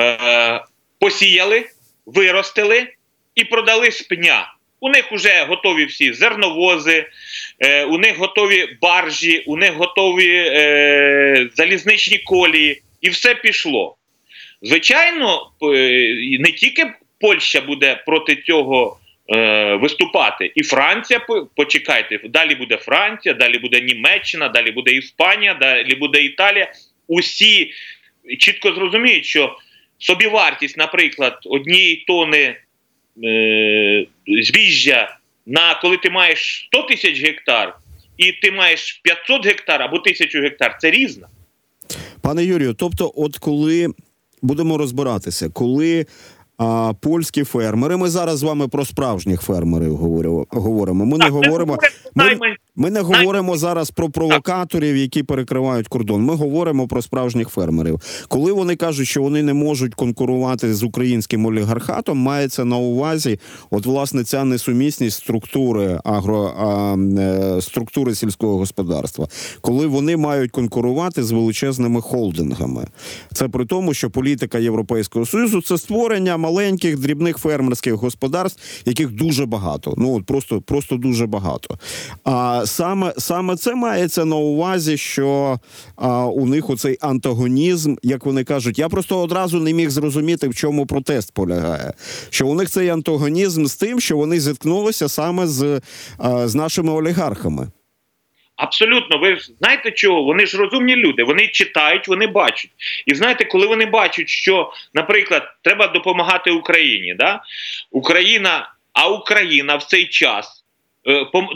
е, 0.00 0.64
посіяли, 0.98 1.66
виростили 2.06 2.86
і 3.34 3.44
продали 3.44 3.90
з 3.90 4.02
пня. 4.02 4.54
У 4.80 4.88
них 4.88 5.12
вже 5.12 5.44
готові 5.48 5.84
всі 5.84 6.12
зерновози, 6.12 7.06
е, 7.58 7.84
у 7.84 7.98
них 7.98 8.18
готові 8.18 8.76
баржі, 8.80 9.38
у 9.46 9.56
них 9.56 9.72
готові 9.72 10.36
е, 10.36 11.48
залізничні 11.54 12.18
колії, 12.18 12.82
і 13.00 13.08
все 13.10 13.34
пішло. 13.34 13.96
Звичайно, 14.62 15.50
е, 15.62 15.66
не 16.40 16.52
тільки 16.52 16.86
Польща 17.20 17.60
буде 17.60 18.02
проти 18.06 18.36
цього 18.36 18.96
виступати, 19.80 20.52
і 20.54 20.62
Франція 20.62 21.26
почекайте, 21.56 22.20
далі 22.24 22.54
буде 22.54 22.76
Франція, 22.76 23.34
далі 23.34 23.58
буде 23.58 23.80
Німеччина, 23.80 24.48
далі 24.48 24.70
буде 24.70 24.90
Іспанія, 24.90 25.54
далі 25.54 25.94
буде 25.94 26.24
Італія. 26.24 26.72
Усі 27.08 27.72
чітко 28.38 28.72
зрозуміють, 28.72 29.24
що 29.24 29.56
собівартість, 29.98 30.76
наприклад, 30.76 31.38
однієї 31.44 31.96
тони 31.96 32.56
е, 33.24 34.06
збіжжя 34.42 35.16
на 35.46 35.74
коли 35.74 35.96
ти 35.96 36.10
маєш 36.10 36.68
100 36.68 36.82
тисяч 36.82 37.22
гектар, 37.22 37.76
і 38.16 38.32
ти 38.32 38.52
маєш 38.52 39.00
500 39.04 39.46
гектар 39.46 39.82
або 39.82 39.96
1000 39.96 40.40
гектар, 40.40 40.76
це 40.80 40.90
різна. 40.90 41.28
Пане 42.20 42.44
Юрію, 42.44 42.74
тобто, 42.74 43.12
от 43.16 43.38
коли 43.38 43.88
будемо 44.42 44.78
розбиратися, 44.78 45.48
коли 45.48 46.06
а, 46.58 46.92
польські 47.00 47.44
фермери, 47.44 47.96
ми 47.96 48.08
зараз 48.08 48.38
з 48.38 48.42
вами 48.42 48.68
про 48.68 48.84
справжніх 48.84 49.42
фермерів 49.42 49.96
говоримо. 49.96 51.06
Ми 51.06 51.18
так, 51.18 51.26
не 51.26 51.30
говоримо. 51.30 51.78
Ми, 52.14 52.56
ми 52.80 52.90
не 52.90 53.00
говоримо 53.00 53.56
зараз 53.56 53.90
про 53.90 54.10
провокаторів, 54.10 54.96
які 54.96 55.22
перекривають 55.22 55.88
кордон. 55.88 56.22
Ми 56.22 56.34
говоримо 56.34 56.88
про 56.88 57.02
справжніх 57.02 57.48
фермерів. 57.48 58.00
Коли 58.28 58.52
вони 58.52 58.76
кажуть, 58.76 59.08
що 59.08 59.22
вони 59.22 59.42
не 59.42 59.54
можуть 59.54 59.94
конкурувати 59.94 60.74
з 60.74 60.82
українським 60.82 61.46
олігархатом, 61.46 62.18
мається 62.18 62.64
на 62.64 62.76
увазі, 62.76 63.38
от 63.70 63.86
власне 63.86 64.24
ця 64.24 64.44
несумісність 64.44 65.16
структури 65.16 66.00
агро 66.04 66.54
а, 66.58 66.96
е, 67.20 67.62
структури 67.62 68.14
сільського 68.14 68.56
господарства, 68.56 69.28
коли 69.60 69.86
вони 69.86 70.16
мають 70.16 70.50
конкурувати 70.50 71.22
з 71.22 71.30
величезними 71.30 72.00
холдингами. 72.00 72.86
Це 73.32 73.48
при 73.48 73.66
тому, 73.66 73.94
що 73.94 74.10
політика 74.10 74.58
Європейського 74.58 75.26
союзу 75.26 75.62
це 75.62 75.78
створення 75.78 76.36
маленьких 76.36 76.98
дрібних 76.98 77.38
фермерських 77.38 77.94
господарств, 77.94 78.62
яких 78.86 79.10
дуже 79.10 79.46
багато. 79.46 79.94
Ну 79.96 80.16
от 80.16 80.26
просто, 80.26 80.60
просто 80.60 80.96
дуже 80.96 81.26
багато. 81.26 81.78
А 82.24 82.66
саме 82.70 83.12
саме 83.18 83.56
це 83.56 83.74
мається 83.74 84.24
на 84.24 84.36
увазі, 84.36 84.96
що 84.96 85.58
а, 85.96 86.26
у 86.26 86.46
них 86.46 86.70
оцей 86.70 86.98
антагонізм, 87.00 87.96
як 88.02 88.26
вони 88.26 88.44
кажуть, 88.44 88.78
я 88.78 88.88
просто 88.88 89.20
одразу 89.20 89.60
не 89.60 89.72
міг 89.72 89.90
зрозуміти, 89.90 90.48
в 90.48 90.54
чому 90.54 90.86
протест 90.86 91.34
полягає. 91.34 91.92
Що 92.30 92.46
у 92.46 92.54
них 92.54 92.70
цей 92.70 92.88
антагонізм 92.88 93.64
з 93.64 93.76
тим, 93.76 94.00
що 94.00 94.16
вони 94.16 94.40
зіткнулися 94.40 95.08
саме 95.08 95.46
з, 95.46 95.80
а, 96.18 96.48
з 96.48 96.54
нашими 96.54 96.92
олігархами. 96.92 97.68
Абсолютно, 98.56 99.18
ви 99.18 99.36
ж 99.36 99.50
знаєте 99.60 99.90
чого? 99.90 100.22
Вони 100.22 100.46
ж 100.46 100.56
розумні 100.56 100.96
люди, 100.96 101.24
вони 101.24 101.48
читають, 101.48 102.08
вони 102.08 102.26
бачать. 102.26 102.70
І 103.06 103.14
знаєте, 103.14 103.44
коли 103.44 103.66
вони 103.66 103.86
бачать, 103.86 104.28
що, 104.28 104.72
наприклад, 104.94 105.42
треба 105.62 105.86
допомагати 105.86 106.50
Україні, 106.50 107.14
да? 107.18 107.42
Україна, 107.90 108.70
а 108.92 109.08
Україна 109.08 109.76
в 109.76 109.82
цей 109.82 110.06
час 110.06 110.59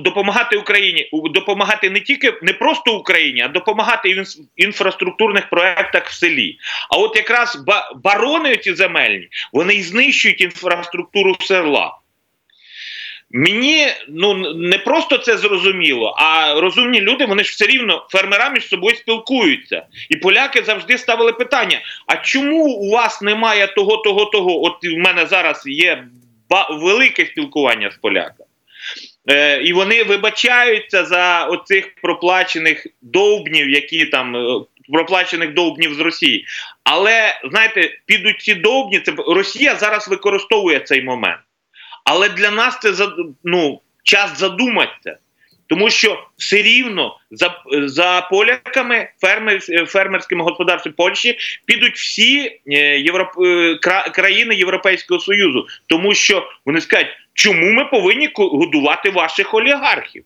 допомагати 0.01 0.57
Україні, 0.57 1.11
допомагати 1.13 1.91
не 1.91 2.01
тільки 2.01 2.35
не 2.43 2.53
просто 2.53 2.97
Україні, 2.97 3.43
а 3.43 3.49
допомагати 3.49 4.15
в 4.15 4.27
інфраструктурних 4.57 5.51
проектах 5.51 6.09
в 6.09 6.13
селі. 6.13 6.59
А 6.91 6.97
от 6.97 7.17
якраз 7.17 7.65
барони 7.97 8.57
ці 8.57 8.75
земельні 8.75 9.29
вони 9.53 9.83
знищують 9.83 10.41
інфраструктуру 10.41 11.37
села. 11.41 11.99
Мені 13.31 13.87
ну 14.09 14.55
не 14.55 14.79
просто 14.79 15.19
це 15.19 15.39
зрозуміло, 15.39 16.15
а 16.19 16.61
розумні 16.61 17.01
люди 17.01 17.27
вони 17.27 17.45
ж 17.45 17.51
все 17.51 17.67
рівно 17.67 18.07
фермера 18.11 18.51
між 18.51 18.69
собою 18.69 18.97
спілкуються. 18.97 19.87
І 20.11 20.17
поляки 20.17 20.63
завжди 20.63 20.99
ставили 20.99 21.33
питання: 21.33 21.81
а 22.07 22.17
чому 22.17 22.65
у 22.65 22.91
вас 22.91 23.23
немає 23.23 23.67
того, 23.67 23.97
того, 23.97 24.25
того? 24.25 24.65
От 24.65 24.85
в 24.85 24.99
мене 24.99 25.27
зараз 25.27 25.63
є 25.67 26.05
велике 26.71 27.27
спілкування 27.27 27.91
з 27.91 27.97
поляками. 27.97 28.49
Е, 29.31 29.63
І 29.63 29.73
вони 29.73 30.03
вибачаються 30.03 31.05
за 31.05 31.45
оцих 31.45 31.95
проплачених 32.03 32.87
довбнів, 33.03 33.71
які 33.71 34.07
там 34.07 34.37
е, 34.37 34.61
проплачених 34.93 35.55
довбнів 35.55 35.95
з 35.95 36.01
Росії. 36.01 36.47
Але 36.85 37.41
знаєте, 37.51 37.99
підуть 38.07 38.41
ці 38.41 38.55
довбні, 38.55 39.01
це 39.01 39.13
Росія 39.19 39.75
зараз 39.75 40.09
використовує 40.09 40.81
цей 40.81 41.03
момент. 41.03 41.41
Але 42.05 42.29
для 42.29 42.51
нас 42.51 42.79
це 42.81 43.09
ну, 43.45 43.81
час 44.03 44.39
задуматися. 44.39 45.17
Тому 45.67 45.91
що 45.91 46.27
все 46.37 46.63
рівно 46.63 47.19
за 47.31 47.63
за 47.73 48.29
поляками, 48.31 49.09
фермер, 49.21 49.61
фермерськими 49.87 50.45
господарствами 50.45 50.95
Польщі 50.97 51.39
підуть 51.67 51.97
всі 51.97 52.61
е, 52.67 53.01
європ, 53.01 53.29
е, 53.45 53.75
країни 54.15 54.55
Європейського 54.55 55.21
Союзу, 55.21 55.67
тому 55.87 56.15
що 56.15 56.49
вони 56.67 56.81
скажуть, 56.81 57.09
чому 57.35 57.73
ми 57.73 57.85
повинні 57.85 58.31
годувати 58.37 59.11
ваших 59.11 59.55
олігархів. 59.55 60.25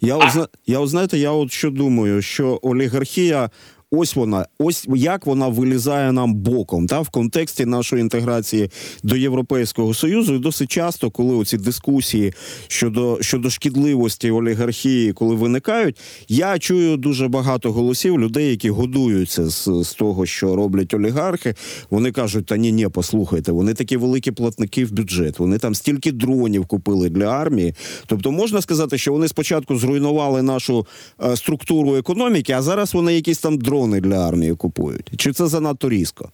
Я 0.00 0.16
а... 0.16 0.46
я 0.66 0.86
знаєте, 0.86 1.18
я 1.18 1.30
от 1.30 1.52
що 1.52 1.70
думаю, 1.70 2.22
що 2.22 2.58
олігархія 2.62 3.50
ось 3.90 4.16
вона, 4.16 4.46
ось 4.58 4.86
як 4.94 5.26
вона 5.26 5.48
вилізає 5.48 6.12
нам 6.12 6.34
боком, 6.34 6.86
та 6.86 7.00
в 7.00 7.08
контексті 7.08 7.66
нашої 7.66 8.02
інтеграції 8.02 8.70
до 9.02 9.16
Європейського 9.16 9.94
союзу. 9.94 10.34
І 10.34 10.38
досить 10.38 10.70
часто, 10.70 11.10
коли 11.10 11.34
оці 11.34 11.56
дискусії 11.58 12.32
щодо 12.68 13.18
щодо 13.20 13.50
шкідливості 13.50 14.30
олігархії, 14.30 15.12
коли 15.12 15.34
виникають, 15.34 15.98
я 16.28 16.58
чую 16.58 16.96
дуже 16.96 17.28
багато 17.28 17.72
голосів 17.72 18.20
людей, 18.20 18.50
які 18.50 18.70
годуються 18.70 19.48
з, 19.48 19.68
з 19.82 19.94
того, 19.94 20.26
що 20.26 20.56
роблять 20.56 20.94
олігархи. 20.94 21.54
Вони 21.90 22.12
кажуть: 22.12 22.46
та 22.46 22.56
ні, 22.56 22.72
ні, 22.72 22.88
послухайте, 22.88 23.52
вони 23.52 23.74
такі 23.74 23.96
великі 23.96 24.30
платники 24.30 24.84
в 24.84 24.92
бюджет. 24.92 25.38
Вони 25.38 25.58
там 25.58 25.74
стільки 25.74 26.12
дронів 26.12 26.66
купили 26.66 27.10
для 27.10 27.26
армії. 27.26 27.74
Тобто, 28.06 28.30
можна 28.30 28.60
сказати, 28.60 28.98
що 28.98 29.12
вони 29.12 29.28
спочатку 29.28 29.78
зруйнували 29.78 30.42
нашу 30.42 30.86
е, 31.24 31.36
структуру 31.36 31.96
економіки, 31.96 32.52
а 32.52 32.62
зараз 32.62 32.94
вони 32.94 33.14
якісь 33.14 33.38
там 33.38 33.58
дрони 33.58 33.75
дрони 33.76 34.00
для 34.00 34.28
армії 34.28 34.54
купують? 34.54 35.06
Чи 35.18 35.32
це 35.32 35.46
занадто 35.46 35.88
різко? 35.88 36.32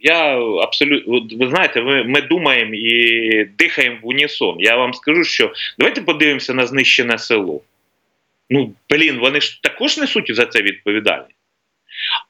Я 0.00 0.38
абсолютно 0.62 1.36
ви 1.38 1.48
знаєте, 1.48 1.82
ми, 1.82 2.04
ми 2.04 2.20
думаємо 2.20 2.74
і 2.74 3.44
дихаємо 3.44 3.96
в 4.02 4.06
унісон. 4.06 4.56
Я 4.60 4.76
вам 4.76 4.94
скажу, 4.94 5.24
що 5.24 5.52
давайте 5.78 6.00
подивимося 6.00 6.54
на 6.54 6.66
знищене 6.66 7.18
село. 7.18 7.60
Ну, 8.50 8.74
блін, 8.90 9.18
вони 9.18 9.40
ж 9.40 9.62
також 9.62 9.98
несуть 9.98 10.34
за 10.34 10.46
це 10.46 10.62
відповідальність. 10.62 11.36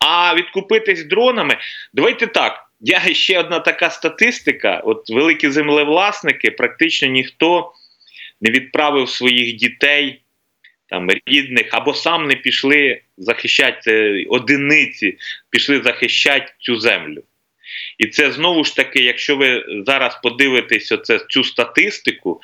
А 0.06 0.34
відкупитись 0.34 1.04
дронами, 1.04 1.56
давайте 1.92 2.26
так. 2.26 2.70
Я 2.80 3.00
ще 3.14 3.40
одна 3.40 3.60
така 3.60 3.90
статистика: 3.90 4.82
от 4.84 5.10
великі 5.10 5.50
землевласники, 5.50 6.50
практично 6.50 7.08
ніхто 7.08 7.72
не 8.40 8.50
відправив 8.50 9.08
своїх 9.08 9.56
дітей 9.56 10.20
там 10.86 11.08
рідних, 11.26 11.66
або 11.70 11.94
сам 11.94 12.28
не 12.28 12.34
пішли 12.34 13.00
захищати 13.18 14.24
одиниці, 14.28 15.18
пішли 15.50 15.82
захищати 15.82 16.52
цю 16.58 16.76
землю. 16.76 17.22
І 17.98 18.06
це 18.06 18.32
знову 18.32 18.64
ж 18.64 18.76
таки, 18.76 19.00
якщо 19.00 19.36
ви 19.36 19.64
зараз 19.86 20.20
подивитесь 20.22 20.92
оце, 20.92 21.18
цю 21.18 21.44
статистику, 21.44 22.40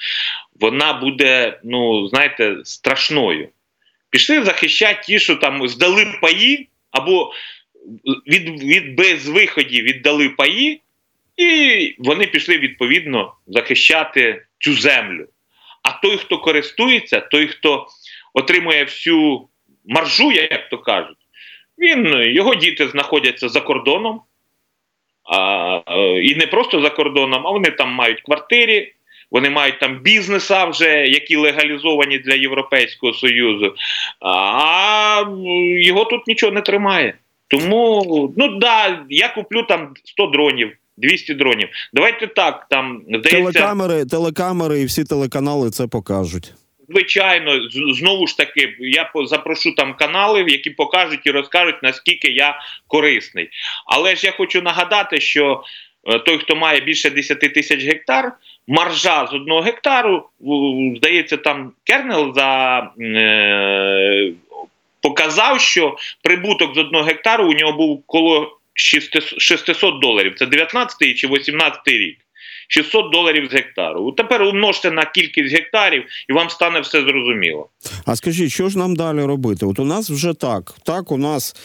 вона 0.60 0.92
буде, 0.92 1.58
ну, 1.64 2.08
знаєте, 2.08 2.56
страшною. 2.64 3.48
Пішли 4.10 4.44
захищати 4.44 5.00
ті, 5.04 5.18
що 5.18 5.36
там 5.36 5.68
здали 5.68 6.06
паї, 6.20 6.68
або 6.90 7.32
від 8.26 8.62
від 8.62 8.94
безвиходів 8.94 9.84
віддали 9.84 10.28
паї, 10.28 10.80
і 11.36 11.94
вони 11.98 12.26
пішли 12.26 12.58
відповідно 12.58 13.34
захищати 13.46 14.44
цю 14.58 14.74
землю. 14.74 15.28
А 15.82 15.90
той, 15.90 16.16
хто 16.16 16.38
користується, 16.38 17.20
той, 17.20 17.46
хто 17.46 17.86
отримує 18.34 18.84
всю 18.84 19.48
маржу, 19.84 20.32
як 20.32 20.68
то 20.68 20.78
кажуть, 20.78 21.16
він 21.78 22.32
його 22.34 22.54
діти 22.54 22.88
знаходяться 22.88 23.48
за 23.48 23.60
кордоном. 23.60 24.20
А, 25.24 25.80
І 26.22 26.34
не 26.34 26.46
просто 26.46 26.82
за 26.82 26.90
кордоном, 26.90 27.46
а 27.46 27.50
вони 27.50 27.70
там 27.70 27.90
мають 27.90 28.22
квартири, 28.22 28.92
Вони 29.30 29.50
мають 29.50 29.80
там 29.80 29.98
бізнеса 29.98 30.64
вже, 30.64 31.06
які 31.06 31.36
легалізовані 31.36 32.18
для 32.18 32.34
Європейського 32.34 33.12
Союзу, 33.12 33.74
а 34.20 35.24
його 35.80 36.04
тут 36.04 36.26
нічого 36.26 36.52
не 36.52 36.60
тримає. 36.60 37.14
Тому, 37.48 38.34
ну 38.36 38.58
да, 38.58 39.04
я 39.10 39.28
куплю 39.28 39.62
там 39.62 39.94
100 40.04 40.26
дронів, 40.26 40.72
200 40.96 41.34
дронів. 41.34 41.68
Давайте 41.92 42.26
так, 42.26 42.66
там 42.70 43.02
здається, 43.06 43.30
Телекамери, 43.30 44.04
телекамери 44.04 44.80
і 44.80 44.84
всі 44.84 45.04
телеканали 45.04 45.70
це 45.70 45.86
покажуть. 45.86 46.52
Звичайно, 46.92 47.60
знову 47.70 48.26
ж 48.26 48.36
таки, 48.36 48.76
я 48.80 49.10
запрошу 49.14 49.72
там 49.72 49.94
канали, 49.94 50.44
які 50.48 50.70
покажуть 50.70 51.20
і 51.24 51.30
розкажуть, 51.30 51.82
наскільки 51.82 52.28
я 52.28 52.60
корисний. 52.88 53.48
Але 53.86 54.16
ж 54.16 54.26
я 54.26 54.32
хочу 54.32 54.62
нагадати, 54.62 55.20
що 55.20 55.62
е, 56.06 56.18
той, 56.18 56.38
хто 56.38 56.56
має 56.56 56.80
більше 56.80 57.10
10 57.10 57.40
тисяч 57.40 57.84
гектар, 57.84 58.32
маржа 58.68 59.26
з 59.26 59.34
одного 59.34 59.60
гектару, 59.60 60.28
здається, 60.96 61.36
там 61.36 61.72
кернел 61.84 62.34
за. 62.34 62.78
Е, 63.00 64.32
показав, 65.02 65.60
що 65.60 65.96
прибуток 66.22 66.74
з 66.74 66.78
одного 66.78 67.04
гектару 67.04 67.50
у 67.50 67.52
нього 67.52 67.72
був 67.72 68.02
коло 68.06 68.58
600 68.74 69.40
600 69.40 70.00
доларів. 70.00 70.34
Це 70.36 70.46
19 70.46 71.16
чи 71.16 71.28
18 71.28 71.80
рік. 71.86 72.18
600 72.68 73.12
доларів 73.12 73.48
з 73.50 73.54
гектару. 73.54 74.12
Тепер 74.12 74.42
умножте 74.42 74.90
на 74.90 75.04
кількість 75.04 75.54
гектарів, 75.54 76.04
і 76.28 76.32
вам 76.32 76.50
стане 76.50 76.80
все 76.80 77.02
зрозуміло. 77.02 77.68
А 78.06 78.16
скажіть, 78.16 78.52
що 78.52 78.68
ж 78.68 78.78
нам 78.78 78.96
далі 78.96 79.22
робити? 79.22 79.66
От 79.66 79.78
у 79.78 79.84
нас 79.84 80.10
вже 80.10 80.34
так. 80.34 80.74
Так, 80.84 81.12
у 81.12 81.16
нас 81.16 81.56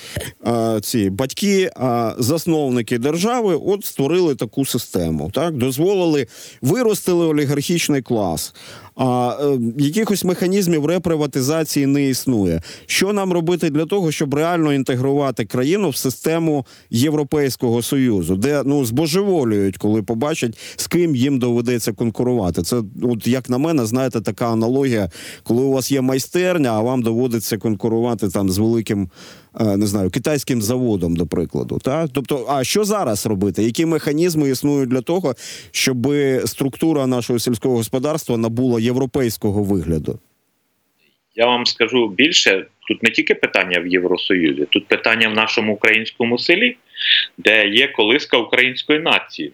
е, 0.48 0.80
ці 0.82 1.10
батьки, 1.10 1.62
е, 1.62 1.72
засновники 2.18 2.98
держави, 2.98 3.60
от 3.66 3.86
створили 3.86 4.36
таку 4.36 4.66
систему. 4.66 5.32
Так, 5.34 5.54
дозволили, 5.54 6.28
виростили 6.62 7.26
олігархічний 7.26 8.02
клас. 8.02 8.54
А 8.98 9.38
е, 9.42 9.60
якихось 9.78 10.24
механізмів 10.24 10.86
реприватизації 10.86 11.86
не 11.86 12.10
існує. 12.10 12.62
Що 12.86 13.14
нам 13.14 13.34
робити 13.34 13.70
для 13.70 13.86
того, 13.86 14.12
щоб 14.12 14.34
реально 14.34 14.74
інтегрувати 14.74 15.46
країну 15.46 15.90
в 15.90 15.96
систему 15.96 16.66
Європейського 16.90 17.82
союзу, 17.82 18.36
де 18.36 18.62
ну 18.66 18.86
збожеволюють, 18.86 19.78
коли 19.78 20.04
побачать, 20.04 20.58
з 20.76 20.88
ким 20.88 21.16
їм 21.16 21.40
доведеться 21.40 21.94
конкурувати? 21.94 22.62
Це, 22.64 22.82
от 23.04 23.28
як 23.28 23.50
на 23.50 23.58
мене, 23.58 23.86
знаєте, 23.86 24.22
така 24.22 24.52
аналогія, 24.52 25.12
коли 25.44 25.62
у 25.62 25.72
вас 25.72 25.92
є 25.92 26.02
майстерня, 26.02 26.70
а 26.70 26.82
вам 26.82 27.02
доводиться 27.02 27.58
конкурувати 27.58 28.30
там 28.30 28.50
з 28.50 28.58
великим. 28.58 29.10
Е, 29.60 29.78
Не 29.78 29.88
знаю, 29.88 30.10
китайським 30.10 30.62
заводом, 30.62 31.16
до 31.16 31.28
прикладу, 31.28 31.80
так 31.84 32.10
тобто, 32.14 32.46
а 32.50 32.64
що 32.64 32.84
зараз 32.84 33.26
робити? 33.26 33.64
Які 33.64 33.86
механізми 33.86 34.50
існують 34.50 34.90
для 34.90 35.02
того, 35.02 35.36
щоб 35.72 36.08
структура 36.46 37.08
нашого 37.08 37.40
сільського 37.40 37.76
господарства 37.76 38.38
набула 38.38 38.80
європейського 38.80 39.64
вигляду? 39.64 40.20
Я 41.36 41.46
вам 41.46 41.66
скажу 41.66 42.08
більше: 42.08 42.66
тут 42.88 43.04
не 43.04 43.10
тільки 43.10 43.36
питання 43.36 43.80
в 43.80 43.88
Євросоюзі, 43.88 44.66
тут 44.70 44.88
питання 44.88 45.30
в 45.30 45.34
нашому 45.34 45.74
українському 45.74 46.38
селі, 46.38 46.78
де 47.38 47.68
є 47.68 47.88
колиска 47.88 48.38
української 48.38 49.00
нації. 49.00 49.54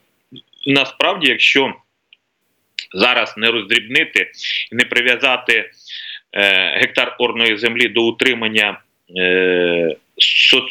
Насправді, 0.68 1.30
якщо 1.30 1.74
зараз 2.94 3.34
не 3.38 3.48
роздрібнити 3.48 4.32
і 4.72 4.76
не 4.76 4.84
прив'язати 4.84 5.70
е, 6.34 6.80
гектар 6.80 7.16
орної 7.20 7.58
землі 7.58 7.88
до 7.88 8.04
утримання 8.04 8.80
е, 9.18 9.96
соц, 10.18 10.64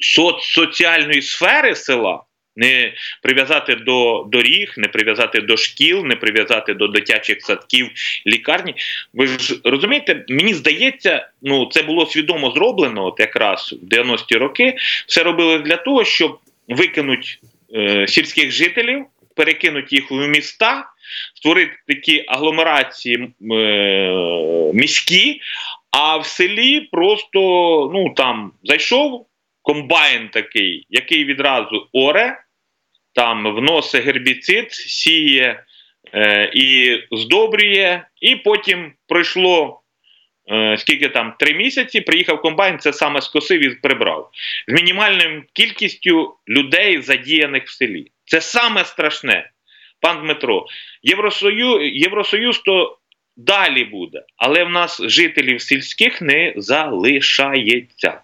соц, 0.00 0.42
соціальної 0.42 1.22
сфери 1.22 1.74
села, 1.74 2.22
не 2.56 2.92
прив'язати 3.22 3.74
до 3.74 4.26
доріг, 4.32 4.74
не 4.76 4.88
прив'язати 4.88 5.40
до 5.40 5.56
шкіл, 5.56 6.04
не 6.04 6.16
прив'язати 6.16 6.74
до 6.74 6.88
дитячих 6.88 7.42
садків, 7.42 7.90
лікарні. 8.26 8.74
Ви 9.14 9.26
ж 9.26 9.60
розумієте, 9.64 10.24
мені 10.28 10.54
здається, 10.54 11.28
ну 11.42 11.66
це 11.66 11.82
було 11.82 12.06
свідомо 12.06 12.50
зроблено, 12.50 13.06
от 13.06 13.20
якраз 13.20 13.74
в 13.82 13.86
90-ті 13.94 14.36
роки. 14.36 14.76
Все 15.06 15.22
робили 15.22 15.58
для 15.58 15.76
того, 15.76 16.04
щоб 16.04 16.38
викинути 16.68 17.28
е, 17.74 18.06
сільських 18.08 18.52
жителів, 18.52 19.04
перекинути 19.36 19.96
їх 19.96 20.10
в 20.10 20.28
міста, 20.28 20.90
створити 21.34 21.72
такі 21.86 22.24
агломерації 22.28 23.16
е, 23.16 23.30
міські, 24.74 25.40
а 25.96 26.16
в 26.16 26.26
селі 26.26 26.80
просто 26.80 27.40
ну 27.94 28.14
там 28.16 28.52
зайшов 28.62 29.26
комбайн 29.62 30.28
такий, 30.28 30.86
який 30.90 31.24
відразу 31.24 31.88
оре, 31.92 32.40
там 33.14 33.54
вносить 33.56 34.04
гербіцид, 34.04 34.72
сіє 34.72 35.64
е, 36.14 36.50
і 36.54 36.98
здобрює, 37.12 38.02
і 38.20 38.36
потім 38.36 38.92
пройшло. 39.08 39.80
е, 40.52 40.76
Скільки 40.78 41.08
там 41.08 41.34
три 41.38 41.54
місяці 41.54 42.00
приїхав 42.00 42.42
комбайн, 42.42 42.78
це 42.78 42.92
саме 42.92 43.20
скосив 43.20 43.64
і 43.64 43.70
прибрав 43.70 44.30
з 44.68 44.72
мінімальною 44.72 45.42
кількістю 45.52 46.36
людей, 46.48 47.02
задіяних 47.02 47.64
в 47.64 47.70
селі. 47.70 48.06
Це 48.24 48.40
саме 48.40 48.84
страшне, 48.84 49.50
пан 50.00 50.22
Дмитро. 50.22 50.66
Євросоюз, 51.02 51.78
Євросоюз 51.82 52.58
то 52.58 52.98
далі 53.36 53.84
буде, 53.84 54.22
але 54.36 54.64
в 54.64 54.70
нас 54.70 55.02
жителів 55.02 55.62
сільських 55.62 56.22
не 56.22 56.52
залишається. 56.56 58.20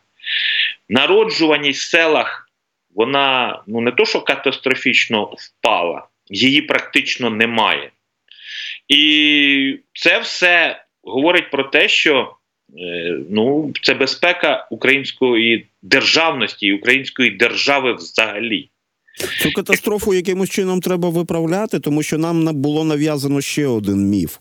Народжуваність 0.88 1.80
в 1.80 1.90
селах, 1.90 2.50
вона 2.94 3.62
ну 3.66 3.80
не 3.80 3.92
то, 3.92 4.06
що 4.06 4.20
катастрофічно 4.20 5.34
впала, 5.38 6.06
її 6.28 6.62
практично 6.62 7.30
немає. 7.30 7.90
І 8.88 9.78
це 9.92 10.18
все 10.18 10.84
говорить 11.02 11.50
про 11.50 11.64
те, 11.64 11.88
що 11.88 12.36
е, 12.78 13.18
ну, 13.30 13.72
це 13.82 13.94
безпека 13.94 14.68
української 14.70 15.66
державності 15.82 16.66
і 16.66 16.72
української 16.72 17.30
держави 17.30 17.92
взагалі. 17.92 18.68
Цю 19.42 19.52
катастрофу 19.52 20.14
якимось 20.14 20.50
чином 20.50 20.80
треба 20.80 21.08
виправляти, 21.08 21.80
тому 21.80 22.02
що 22.02 22.18
нам 22.18 22.44
було 22.44 22.84
нав'язано 22.84 23.40
ще 23.40 23.66
один 23.66 24.08
міф 24.08 24.36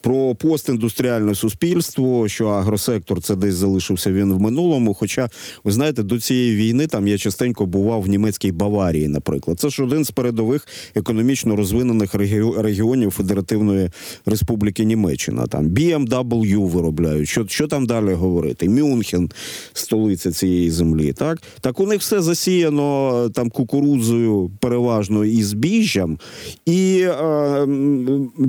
про 0.00 0.34
постіндустріальне 0.34 1.34
суспільство, 1.34 2.28
що 2.28 2.48
агросектор 2.48 3.22
це 3.22 3.36
десь 3.36 3.54
залишився 3.54 4.12
він 4.12 4.32
в 4.32 4.40
минулому. 4.40 4.94
Хоча, 4.94 5.28
ви 5.64 5.72
знаєте, 5.72 6.02
до 6.02 6.20
цієї 6.20 6.56
війни 6.56 6.86
там 6.86 7.08
я 7.08 7.18
частенько 7.18 7.66
бував 7.66 8.02
в 8.02 8.08
німецькій 8.08 8.52
Баварії, 8.52 9.08
наприклад. 9.08 9.60
Це 9.60 9.68
ж 9.68 9.84
один 9.84 10.04
з 10.04 10.10
передових 10.10 10.66
економічно 10.94 11.56
розвинених 11.56 12.14
регіонів 12.56 13.10
Федеративної 13.10 13.90
Республіки 14.26 14.84
Німеччина. 14.84 15.46
Там 15.46 15.68
BMW 15.68 16.68
виробляють. 16.68 17.28
Що, 17.28 17.46
що 17.48 17.66
там 17.66 17.86
далі 17.86 18.12
говорити? 18.12 18.68
Мюнхен, 18.68 19.30
столиця 19.72 20.32
цієї 20.32 20.70
землі. 20.70 21.12
Так, 21.12 21.42
так 21.60 21.80
у 21.80 21.86
них 21.86 22.00
все 22.00 22.22
засіяно 22.22 23.30
там 23.34 23.50
кукурудзою, 23.50 24.50
переважно 24.60 25.24
і 25.24 25.42
збіжжям, 25.42 26.18
і 26.66 27.00
е, 27.00 27.66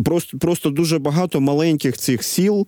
просто, 0.06 0.38
просто 0.38 0.70
дуже 0.70 1.00
багато 1.00 1.35
маленьких 1.40 1.98
цих 1.98 2.24
сіл. 2.24 2.68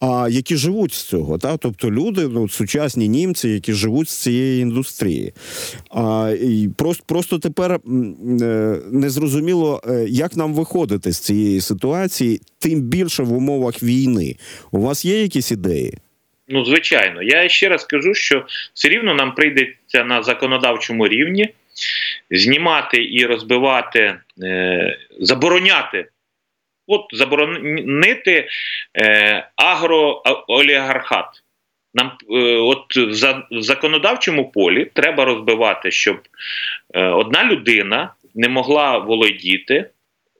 А 0.00 0.28
які 0.30 0.56
живуть 0.56 0.92
з 0.92 1.02
цього, 1.02 1.38
та 1.38 1.56
тобто 1.56 1.90
люди, 1.90 2.28
ну 2.28 2.48
сучасні 2.48 3.08
німці, 3.08 3.48
які 3.48 3.72
живуть 3.72 4.08
з 4.08 4.22
цієї 4.22 4.62
індустрії. 4.62 5.32
А 5.90 6.34
і 6.42 6.68
просто, 6.78 7.04
просто 7.06 7.38
тепер 7.38 7.72
е, 7.72 7.78
незрозуміло, 8.92 9.82
е, 9.88 10.06
як 10.08 10.36
нам 10.36 10.54
виходити 10.54 11.12
з 11.12 11.18
цієї 11.18 11.60
ситуації, 11.60 12.40
тим 12.58 12.80
більше 12.80 13.22
в 13.22 13.32
умовах 13.32 13.82
війни. 13.82 14.36
У 14.70 14.80
вас 14.80 15.04
є 15.04 15.22
якісь 15.22 15.50
ідеї? 15.50 15.98
Ну, 16.48 16.64
звичайно, 16.64 17.22
я 17.22 17.48
ще 17.48 17.68
раз 17.68 17.84
кажу, 17.84 18.14
що 18.14 18.46
все 18.74 18.88
рівно 18.88 19.14
нам 19.14 19.34
прийдеться 19.34 20.04
на 20.04 20.22
законодавчому 20.22 21.08
рівні 21.08 21.48
знімати 22.30 23.04
і 23.10 23.26
розбивати, 23.26 24.14
е, 24.42 24.98
забороняти. 25.20 26.06
От 26.90 27.04
заборонити 27.12 28.48
е, 28.98 29.48
агроолігархат. 29.56 31.42
Нам 31.94 32.12
е, 32.30 32.56
от 32.56 32.84
за, 32.96 33.46
в 33.50 33.62
законодавчому 33.62 34.50
полі 34.50 34.84
треба 34.84 35.24
розбивати, 35.24 35.90
щоб 35.90 36.20
е, 36.94 37.04
одна 37.04 37.44
людина 37.44 38.14
не 38.34 38.48
могла 38.48 38.98
володіти 38.98 39.90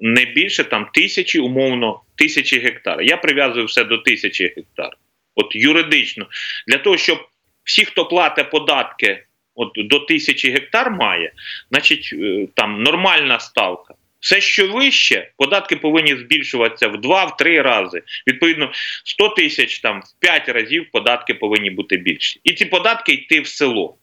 не 0.00 0.24
більше 0.24 0.64
там 0.64 0.86
тисячі, 0.94 1.38
умовно, 1.38 2.00
тисячі 2.14 2.58
гектар. 2.58 3.02
Я 3.02 3.16
прив'язую 3.16 3.66
все 3.66 3.84
до 3.84 3.98
тисячі 3.98 4.52
гектар. 4.56 4.90
От 5.34 5.56
юридично, 5.56 6.26
для 6.66 6.78
того, 6.78 6.96
щоб 6.96 7.18
всі, 7.64 7.84
хто 7.84 8.04
платить 8.04 8.50
податки, 8.50 9.24
от 9.54 9.72
до 9.76 9.98
тисячі 10.00 10.50
гектар 10.50 10.90
має, 10.90 11.32
значить 11.70 12.10
е, 12.12 12.48
там 12.54 12.82
нормальна 12.82 13.40
ставка. 13.40 13.94
Все, 14.20 14.40
що 14.40 14.72
вище, 14.72 15.30
податки 15.36 15.76
повинні 15.76 16.16
збільшуватися 16.16 16.88
в 16.88 16.94
2-3 16.94 17.62
рази. 17.62 18.02
Відповідно, 18.26 18.70
100 19.04 19.28
тисяч 19.28 19.78
там 19.78 20.00
в 20.00 20.20
5 20.20 20.48
разів 20.48 20.86
податки 20.92 21.34
повинні 21.34 21.70
бути 21.70 21.96
більші. 21.96 22.40
І 22.44 22.52
ці 22.52 22.64
податки 22.64 23.12
йти 23.12 23.40
в 23.40 23.46
село. 23.46 23.96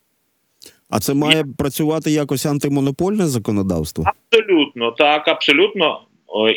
А 0.89 0.99
це 0.99 1.13
має 1.13 1.45
працювати 1.58 2.12
якось 2.12 2.45
антимонопольне 2.45 3.25
законодавство? 3.25 4.04
Абсолютно, 4.32 4.91
так, 4.91 5.28
абсолютно. 5.28 6.01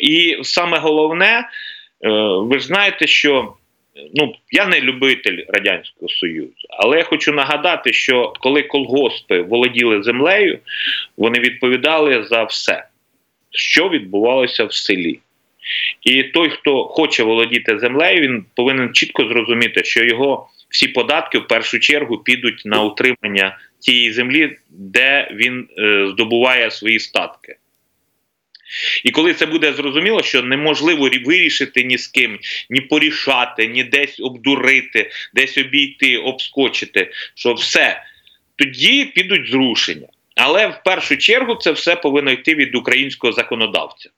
І 0.01 0.37
саме 0.43 0.79
головне, 0.79 1.49
е, 2.01 2.09
ви 2.41 2.59
ж 2.59 2.65
знаєте, 2.65 3.07
що 3.07 3.53
ну 4.13 4.33
я 4.51 4.65
не 4.65 4.81
любитель 4.81 5.43
радянського 5.47 6.09
союзу, 6.09 6.53
але 6.69 6.97
я 6.97 7.03
хочу 7.03 7.31
нагадати, 7.31 7.93
що 7.93 8.33
коли 8.39 8.63
колгоспи 8.63 9.41
володіли 9.41 10.03
землею, 10.03 10.59
вони 11.17 11.39
відповідали 11.39 12.23
за 12.23 12.43
все, 12.43 12.85
що 13.51 13.89
відбувалося 13.89 14.65
в 14.65 14.73
селі. 14.73 15.19
І 16.01 16.23
той, 16.23 16.49
хто 16.49 16.83
хоче 16.83 17.23
володіти 17.23 17.79
землею, 17.79 18.21
він 18.21 18.45
повинен 18.55 18.93
чітко 18.93 19.27
зрозуміти, 19.27 19.83
що 19.83 20.03
його 20.03 20.49
всі 20.69 20.87
податки 20.87 21.37
в 21.37 21.47
першу 21.47 21.79
чергу 21.79 22.17
підуть 22.17 22.61
на 22.65 22.83
утримання 22.83 23.57
тієї 23.79 24.13
землі, 24.13 24.57
де 24.69 25.31
він 25.33 25.67
е, 25.77 26.07
здобуває 26.11 26.71
свої 26.71 26.99
статки. 26.99 27.55
І 29.03 29.11
коли 29.11 29.33
це 29.33 29.45
буде 29.45 29.73
зрозуміло, 29.73 30.23
що 30.23 30.41
неможливо 30.43 31.09
вирішити 31.25 31.83
ні 31.83 31.97
з 31.97 32.07
ким, 32.07 32.39
ні 32.69 32.81
порішати, 32.81 33.67
ні 33.67 33.83
десь 33.83 34.19
обдурити, 34.19 35.11
десь 35.33 35.57
обійти, 35.57 36.17
обскочити, 36.17 37.11
що 37.35 37.53
все, 37.53 38.03
тоді 38.55 39.05
підуть 39.05 39.47
зрушення. 39.47 40.07
Але 40.41 40.67
в 40.67 40.81
першу 40.85 41.17
чергу 41.17 41.55
це 41.55 41.71
все 41.71 41.95
повинно 41.95 42.31
йти 42.31 42.55
від 42.55 42.75
українського 42.75 43.33
законодавця. 43.33 44.09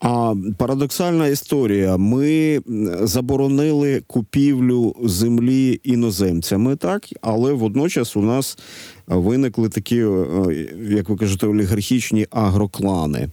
А 0.00 0.34
парадоксальна 0.58 1.26
історія. 1.26 1.96
Ми 1.96 2.60
заборонили 3.00 4.02
купівлю 4.06 4.96
землі 5.02 5.80
іноземцями, 5.82 6.76
так 6.76 7.02
але 7.20 7.52
водночас 7.52 8.16
у 8.16 8.22
нас 8.22 8.58
виникли 9.06 9.68
такі, 9.68 9.98
е, 9.98 10.68
як 10.90 11.08
ви 11.08 11.16
кажете, 11.16 11.46
олігархічні 11.46 12.26
агроклани. 12.30 13.28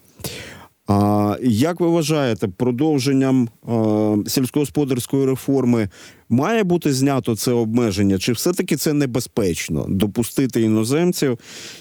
А 0.88 1.36
як 1.42 1.80
ви 1.80 1.88
вважаєте, 1.88 2.48
продовженням 2.48 3.50
е, 3.70 4.30
сільськогосподарської 4.30 5.26
реформи 5.26 5.90
має 6.30 6.64
бути 6.64 6.94
знято 6.94 7.36
це 7.36 7.52
обмеження? 7.52 8.18
Чи 8.18 8.32
все-таки 8.32 8.76
це 8.76 8.94
небезпечно 8.94 9.86
допустити 9.90 10.62
іноземців, 10.62 11.40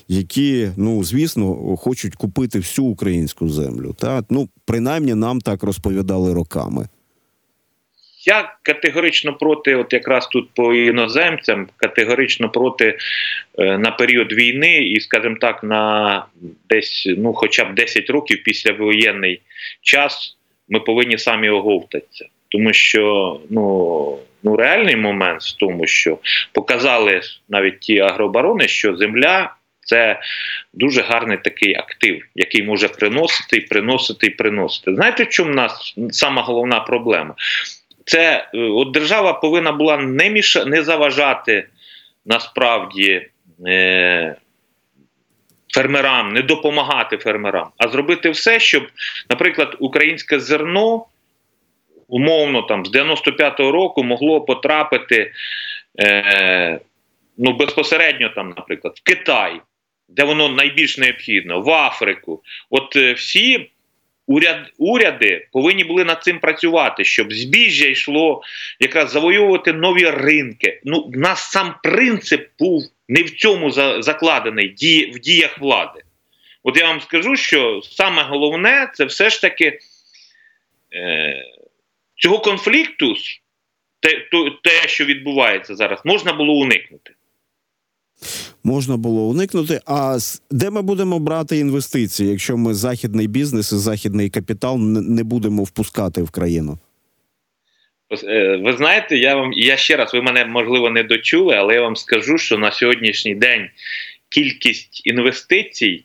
які, 0.09 0.69
ну 0.77 1.05
звісно, 1.05 1.77
хочуть 1.77 2.15
купити 2.15 2.59
всю 2.59 2.87
українську 2.89 3.49
землю? 3.49 3.97
Та 3.99 4.23
ну 4.31 4.49
принаймні 4.65 5.15
нам 5.15 5.41
так 5.41 5.63
розповідали 5.63 6.35
роками. 6.35 6.89
Я 8.27 8.57
категорично 8.63 9.35
проти, 9.35 9.75
от 9.75 9.93
якраз 9.93 10.27
тут 10.27 10.51
по 10.55 10.75
іноземцям, 10.75 11.69
категорично 11.77 12.51
проти 12.51 12.99
е, 13.59 13.79
на 13.79 13.91
період 13.91 14.33
війни, 14.33 14.77
і, 14.77 15.01
скажімо 15.01 15.37
так, 15.41 15.65
на 15.65 16.25
десь 16.71 17.09
ну, 17.19 17.33
хоча 17.35 17.65
б 17.65 17.75
10 17.75 18.11
років 18.11 18.43
після 18.45 18.73
воєнний 18.73 19.41
час 19.83 20.37
ми 20.69 20.81
повинні 20.81 21.19
самі 21.19 21.49
оговтатися. 21.49 22.27
Тому 22.49 22.73
що 22.73 23.41
ну, 23.51 24.19
ну 24.43 24.57
реальний 24.57 24.97
момент 24.97 25.43
в 25.43 25.57
тому, 25.57 25.87
що 25.87 26.19
показали 26.53 27.21
навіть 27.49 27.81
ті 27.81 27.99
агробарони, 27.99 28.69
що 28.69 28.97
земля 28.97 29.55
це 29.81 30.21
дуже 30.75 31.03
гарний 31.03 31.39
такий 31.39 31.75
актив, 31.75 32.25
який 32.35 32.63
може 32.63 32.89
приносити 32.89 33.57
і 33.57 33.61
приносити 33.61 34.27
і 34.27 34.31
приносити. 34.31 34.95
Знаєте, 34.95 35.25
в 35.25 35.29
чому 35.29 35.53
в 35.53 35.55
нас 35.55 35.95
сама 36.11 36.43
головна 36.43 36.81
проблема? 36.81 37.35
Це 38.05 38.49
е, 38.55 38.59
от 38.59 38.91
держава 38.91 39.33
повинна 39.33 39.73
була 39.73 39.97
не 39.97 40.31
міша, 40.31 40.65
не 40.65 40.83
заважати 40.83 41.69
насправді 42.27 43.27
е, 43.67 44.37
фермерам, 45.75 46.33
не 46.33 46.43
допомагати 46.43 47.17
фермерам, 47.17 47.69
а 47.79 47.89
зробити 47.89 48.31
все, 48.31 48.61
щоб, 48.61 48.89
наприклад, 49.31 49.77
українське 49.79 50.41
зерно 50.41 51.05
умовно 52.09 52.63
там 52.63 52.87
з 52.87 52.95
95-го 52.95 53.73
року 53.73 54.05
могло 54.05 54.41
потрапити 54.41 55.33
е, 56.01 56.81
ну, 57.39 57.53
безпосередньо 57.53 58.29
там, 58.35 58.55
наприклад, 58.57 58.95
в 58.97 59.03
Китай, 59.03 59.61
де 60.09 60.25
воно 60.25 60.49
найбільш 60.49 60.99
необхідно, 60.99 61.61
в 61.61 61.71
Африку. 61.71 62.43
От 62.71 62.97
е, 62.97 63.13
всі 63.13 63.71
уряд, 64.27 64.73
уряди 64.79 65.49
повинні 65.53 65.85
були 65.85 66.05
над 66.05 66.23
цим 66.23 66.39
працювати, 66.39 67.05
щоб 67.05 67.33
збіжжя 67.33 67.87
йшло 67.87 68.43
якраз 68.81 69.11
завоювати 69.11 69.73
нові 69.73 70.11
ринки. 70.11 70.81
Ну, 70.85 71.11
в 71.15 71.17
нас 71.17 71.51
сам 71.51 71.75
принцип 71.83 72.49
був 72.59 72.83
не 73.09 73.23
в 73.23 73.31
цьому 73.31 73.71
за, 73.71 74.03
закладений 74.03 74.69
дії, 74.69 75.11
в 75.11 75.19
діях 75.19 75.59
влади. 75.59 76.03
От 76.63 76.77
я 76.77 76.87
вам 76.87 77.01
скажу, 77.01 77.37
що 77.37 77.81
саме 77.85 78.23
головне 78.23 78.91
це 78.95 79.05
все 79.05 79.31
ж 79.31 79.41
таки 79.41 79.79
е, 80.95 81.45
цього 82.19 82.39
конфлікту, 82.39 83.15
те, 84.01 84.29
то, 84.33 84.51
те, 84.51 84.89
що 84.89 85.05
відбувається 85.05 85.75
зараз, 85.75 86.01
можна 86.05 86.33
було 86.33 86.53
уникнути. 86.53 87.15
Можна 88.65 88.97
було 88.97 89.23
уникнути. 89.23 89.81
А 89.87 90.19
де 90.51 90.71
ми 90.71 90.83
будемо 90.83 91.19
брати 91.19 91.57
інвестиції, 91.59 92.31
якщо 92.31 92.57
ми 92.57 92.75
західний 92.75 93.27
бізнес 93.27 93.73
і 93.73 93.77
західний 93.77 94.31
капітал 94.31 94.79
не 94.79 95.25
будемо 95.25 95.63
впускати 95.63 96.23
в 96.23 96.31
країну? 96.31 96.79
Е, 98.25 98.57
Ви 98.57 98.73
знаєте, 98.73 99.19
я 99.19 99.35
вам 99.35 99.53
я 99.53 99.77
ще 99.77 99.97
раз, 99.97 100.15
ви 100.15 100.23
мене 100.23 100.45
можливо 100.45 100.91
не 100.91 101.03
дочули, 101.03 101.55
але 101.55 101.75
я 101.75 101.83
вам 101.83 101.97
скажу, 101.97 102.39
що 102.39 102.59
на 102.59 102.73
сьогоднішній 102.73 103.35
день 103.35 103.69
кількість 104.29 105.07
інвестицій 105.07 106.05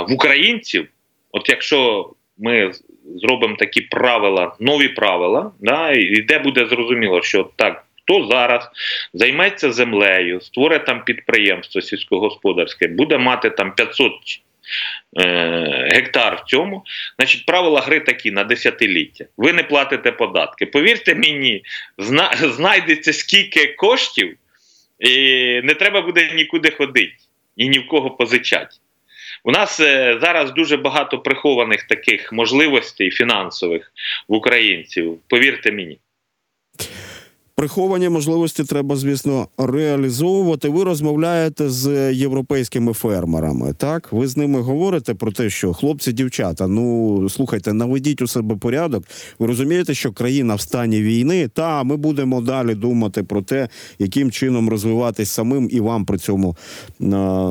в 0.00 0.12
українців, 0.12 0.88
от 1.32 1.48
якщо 1.48 2.10
ми 2.38 2.72
зробимо 3.16 3.56
такі 3.56 3.80
правила, 3.80 4.56
нові 4.60 4.88
правила, 4.88 5.52
да, 5.60 5.90
і 5.92 6.22
де 6.22 6.38
буде 6.38 6.66
зрозуміло, 6.66 7.22
що 7.22 7.50
так. 7.56 7.84
Хто 8.02 8.26
зараз 8.26 8.70
займеться 9.14 9.72
землею, 9.72 10.40
створить 10.40 10.86
там 10.86 11.04
підприємство 11.04 11.80
сільськогосподарське, 11.80 12.88
буде 12.88 13.18
мати 13.18 13.50
там 13.50 13.74
500 13.74 14.12
е, 15.20 15.88
гектар 15.92 16.42
в 16.44 16.50
цьому, 16.50 16.84
значить 17.18 17.46
правила 17.46 17.80
гри 17.80 18.00
такі 18.00 18.30
на 18.30 18.44
десятиліття. 18.44 19.24
Ви 19.36 19.52
не 19.52 19.62
платите 19.62 20.12
податки. 20.12 20.66
Повірте 20.66 21.14
мені, 21.14 21.62
зна, 21.98 22.30
знайдеться 22.36 23.12
скільки 23.12 23.66
коштів, 23.66 24.36
і 24.98 25.14
не 25.64 25.74
треба 25.74 26.02
буде 26.02 26.32
нікуди 26.34 26.70
ходити 26.70 27.16
і 27.56 27.68
ні 27.68 27.78
в 27.78 27.88
кого 27.88 28.10
позичати. 28.10 28.76
У 29.44 29.50
нас 29.50 29.80
е, 29.80 30.18
зараз 30.20 30.52
дуже 30.52 30.76
багато 30.76 31.18
прихованих 31.18 31.82
таких 31.82 32.32
можливостей 32.32 33.10
фінансових 33.10 33.92
в 34.28 34.34
українців. 34.34 35.18
Повірте 35.28 35.72
мені. 35.72 35.98
Приховані 37.58 38.08
можливості 38.08 38.64
треба, 38.64 38.96
звісно, 38.96 39.48
реалізовувати. 39.58 40.68
Ви 40.68 40.84
розмовляєте 40.84 41.70
з 41.70 42.12
європейськими 42.12 42.92
фермерами. 42.92 43.74
Так, 43.76 44.12
ви 44.12 44.26
з 44.26 44.36
ними 44.36 44.60
говорите 44.60 45.14
про 45.14 45.32
те, 45.32 45.50
що 45.50 45.72
хлопці, 45.72 46.12
дівчата, 46.12 46.66
ну 46.66 47.28
слухайте, 47.28 47.72
наведіть 47.72 48.22
у 48.22 48.26
себе 48.26 48.56
порядок. 48.56 49.04
Ви 49.38 49.46
розумієте, 49.46 49.94
що 49.94 50.12
країна 50.12 50.54
в 50.54 50.60
стані 50.60 51.02
війни, 51.02 51.48
та 51.48 51.82
ми 51.82 51.96
будемо 51.96 52.40
далі 52.40 52.74
думати 52.74 53.22
про 53.22 53.42
те, 53.42 53.68
яким 53.98 54.30
чином 54.30 54.68
розвиватись 54.68 55.30
самим 55.30 55.68
і 55.72 55.80
вам 55.80 56.04
при 56.04 56.18
цьому 56.18 56.56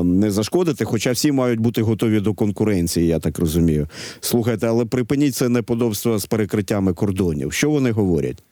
не 0.04 0.30
зашкодити. 0.30 0.84
Хоча 0.84 1.12
всі 1.12 1.32
мають 1.32 1.60
бути 1.60 1.82
готові 1.82 2.20
до 2.20 2.34
конкуренції, 2.34 3.06
я 3.06 3.18
так 3.18 3.38
розумію. 3.38 3.88
Слухайте, 4.20 4.66
але 4.66 4.84
припиніть 4.84 5.34
це 5.34 5.48
неподобство 5.48 6.18
з 6.18 6.26
перекриттями 6.26 6.92
кордонів. 6.92 7.52
Що 7.52 7.70
вони 7.70 7.90
говорять? 7.90 8.42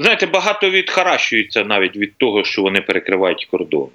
Знаєте, 0.00 0.26
багато 0.26 0.70
відхаращується 0.70 1.64
навіть 1.64 1.96
від 1.96 2.16
того, 2.16 2.44
що 2.44 2.62
вони 2.62 2.80
перекривають 2.80 3.44
кордон. 3.50 3.88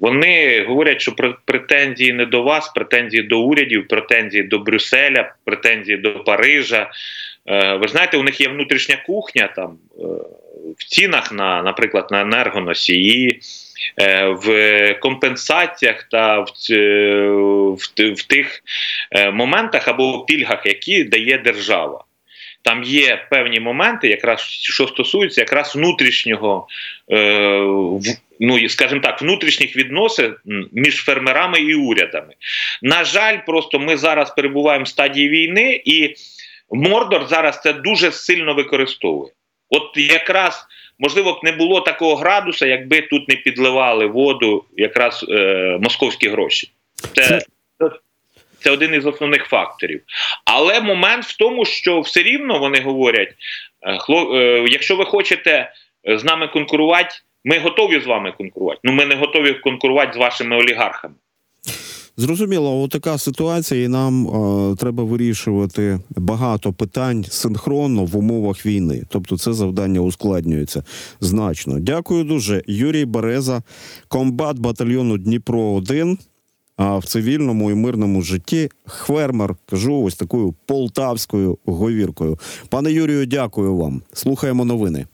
Вони 0.00 0.64
говорять, 0.64 1.00
що 1.00 1.12
пр- 1.12 1.34
претензії 1.44 2.12
не 2.12 2.26
до 2.26 2.42
вас, 2.42 2.68
претензії 2.68 3.22
до 3.22 3.40
урядів, 3.40 3.88
претензії 3.88 4.42
до 4.42 4.58
Брюсселя, 4.58 5.34
претензії 5.44 5.96
до 5.96 6.24
Парижа. 6.24 6.90
Е, 7.46 7.74
ви 7.74 7.88
знаєте, 7.88 8.16
у 8.16 8.22
них 8.22 8.40
є 8.40 8.48
внутрішня 8.48 8.96
кухня 9.06 9.52
там 9.56 9.78
е, 9.98 10.02
в 10.78 10.84
цінах 10.84 11.32
на, 11.32 11.62
наприклад, 11.62 12.08
на 12.10 12.20
енергоносії, 12.20 13.40
е, 14.00 14.26
в 14.26 14.94
компенсаціях 15.00 16.02
та 16.02 16.40
в, 16.40 16.46
в, 17.74 18.12
в 18.14 18.22
тих 18.22 18.62
моментах 19.32 19.88
або 19.88 20.24
пільгах, 20.24 20.66
які 20.66 21.04
дає 21.04 21.38
держава. 21.38 22.04
Там 22.62 22.82
є 22.82 23.26
певні 23.30 23.60
моменти, 23.60 24.08
якраз 24.08 24.40
що 24.40 24.86
стосуються 24.86 25.40
якраз 25.40 25.76
внутрішнього, 25.76 26.66
е, 27.12 27.58
в- 27.60 28.16
ну 28.40 28.68
скажімо 28.68 29.00
так, 29.00 29.22
внутрішніх 29.22 29.76
відносин 29.76 30.34
між 30.72 30.96
фермерами 30.96 31.60
і 31.60 31.74
урядами. 31.74 32.34
На 32.82 33.04
жаль, 33.04 33.38
просто 33.46 33.78
ми 33.78 33.96
зараз 33.96 34.34
перебуваємо 34.34 34.84
в 34.84 34.88
стадії 34.88 35.28
війни, 35.28 35.82
і 35.84 36.14
Мордор 36.74 37.26
зараз 37.26 37.60
це 37.60 37.72
дуже 37.72 38.12
сильно 38.12 38.54
використовує. 38.54 39.32
От 39.70 39.96
якраз 39.96 40.66
можливо 40.98 41.32
б 41.32 41.40
не 41.44 41.52
було 41.52 41.80
такого 41.80 42.16
градуса, 42.16 42.66
якби 42.66 43.00
тут 43.00 43.28
не 43.28 43.36
підливали 43.36 44.06
воду 44.06 44.64
якраз 44.76 45.26
е, 45.28 45.78
московські 45.80 46.28
гроші. 46.28 46.70
Це, 47.14 47.40
Це- 48.62 48.70
один 48.70 48.94
із 48.94 49.06
основних 49.06 49.44
факторів. 49.44 50.00
Але 50.44 50.80
момент 50.80 51.24
в 51.24 51.36
тому, 51.36 51.64
що 51.64 52.00
все 52.00 52.22
рівно 52.22 52.58
вони 52.58 52.80
говорять: 52.80 53.34
е, 53.82 54.14
е, 54.34 54.66
якщо 54.68 54.96
ви 54.96 55.04
хочете 55.04 55.72
е, 56.08 56.18
з 56.18 56.24
нами 56.24 56.48
конкурувати, 56.48 57.14
ми 57.44 57.58
готові 57.58 58.00
з 58.00 58.06
вами 58.06 58.32
конкурувати. 58.32 58.80
Ну 58.84 58.92
ми 58.92 59.06
не 59.06 59.14
готові 59.14 59.54
конкурувати 59.54 60.12
з 60.12 60.16
вашими 60.16 60.56
олігархами. 60.56 61.14
Зрозуміло, 62.16 62.88
така 62.88 63.18
ситуація, 63.18 63.84
і 63.84 63.88
нам 63.88 64.26
е, 64.26 64.76
треба 64.76 65.04
вирішувати 65.04 66.00
багато 66.10 66.72
питань 66.72 67.24
синхронно 67.24 68.04
в 68.04 68.16
умовах 68.16 68.66
війни. 68.66 69.02
Тобто, 69.08 69.38
це 69.38 69.52
завдання 69.52 70.00
ускладнюється 70.00 70.84
значно. 71.20 71.78
Дякую 71.80 72.24
дуже. 72.24 72.62
Юрій 72.66 73.04
Береза, 73.04 73.62
комбат 74.08 74.58
батальйону 74.58 75.18
Дніпро 75.18 75.62
1 75.62 76.18
а 76.18 76.31
в 76.78 77.02
цивільному 77.04 77.70
і 77.70 77.74
мирному 77.74 78.22
житті 78.22 78.70
хвермер, 78.86 79.56
кажу 79.66 80.02
ось 80.02 80.14
такою 80.14 80.54
полтавською 80.66 81.58
говіркою. 81.64 82.38
Пане 82.68 82.92
Юрію, 82.92 83.26
дякую 83.26 83.76
вам. 83.76 84.02
Слухаємо 84.12 84.64
новини. 84.64 85.06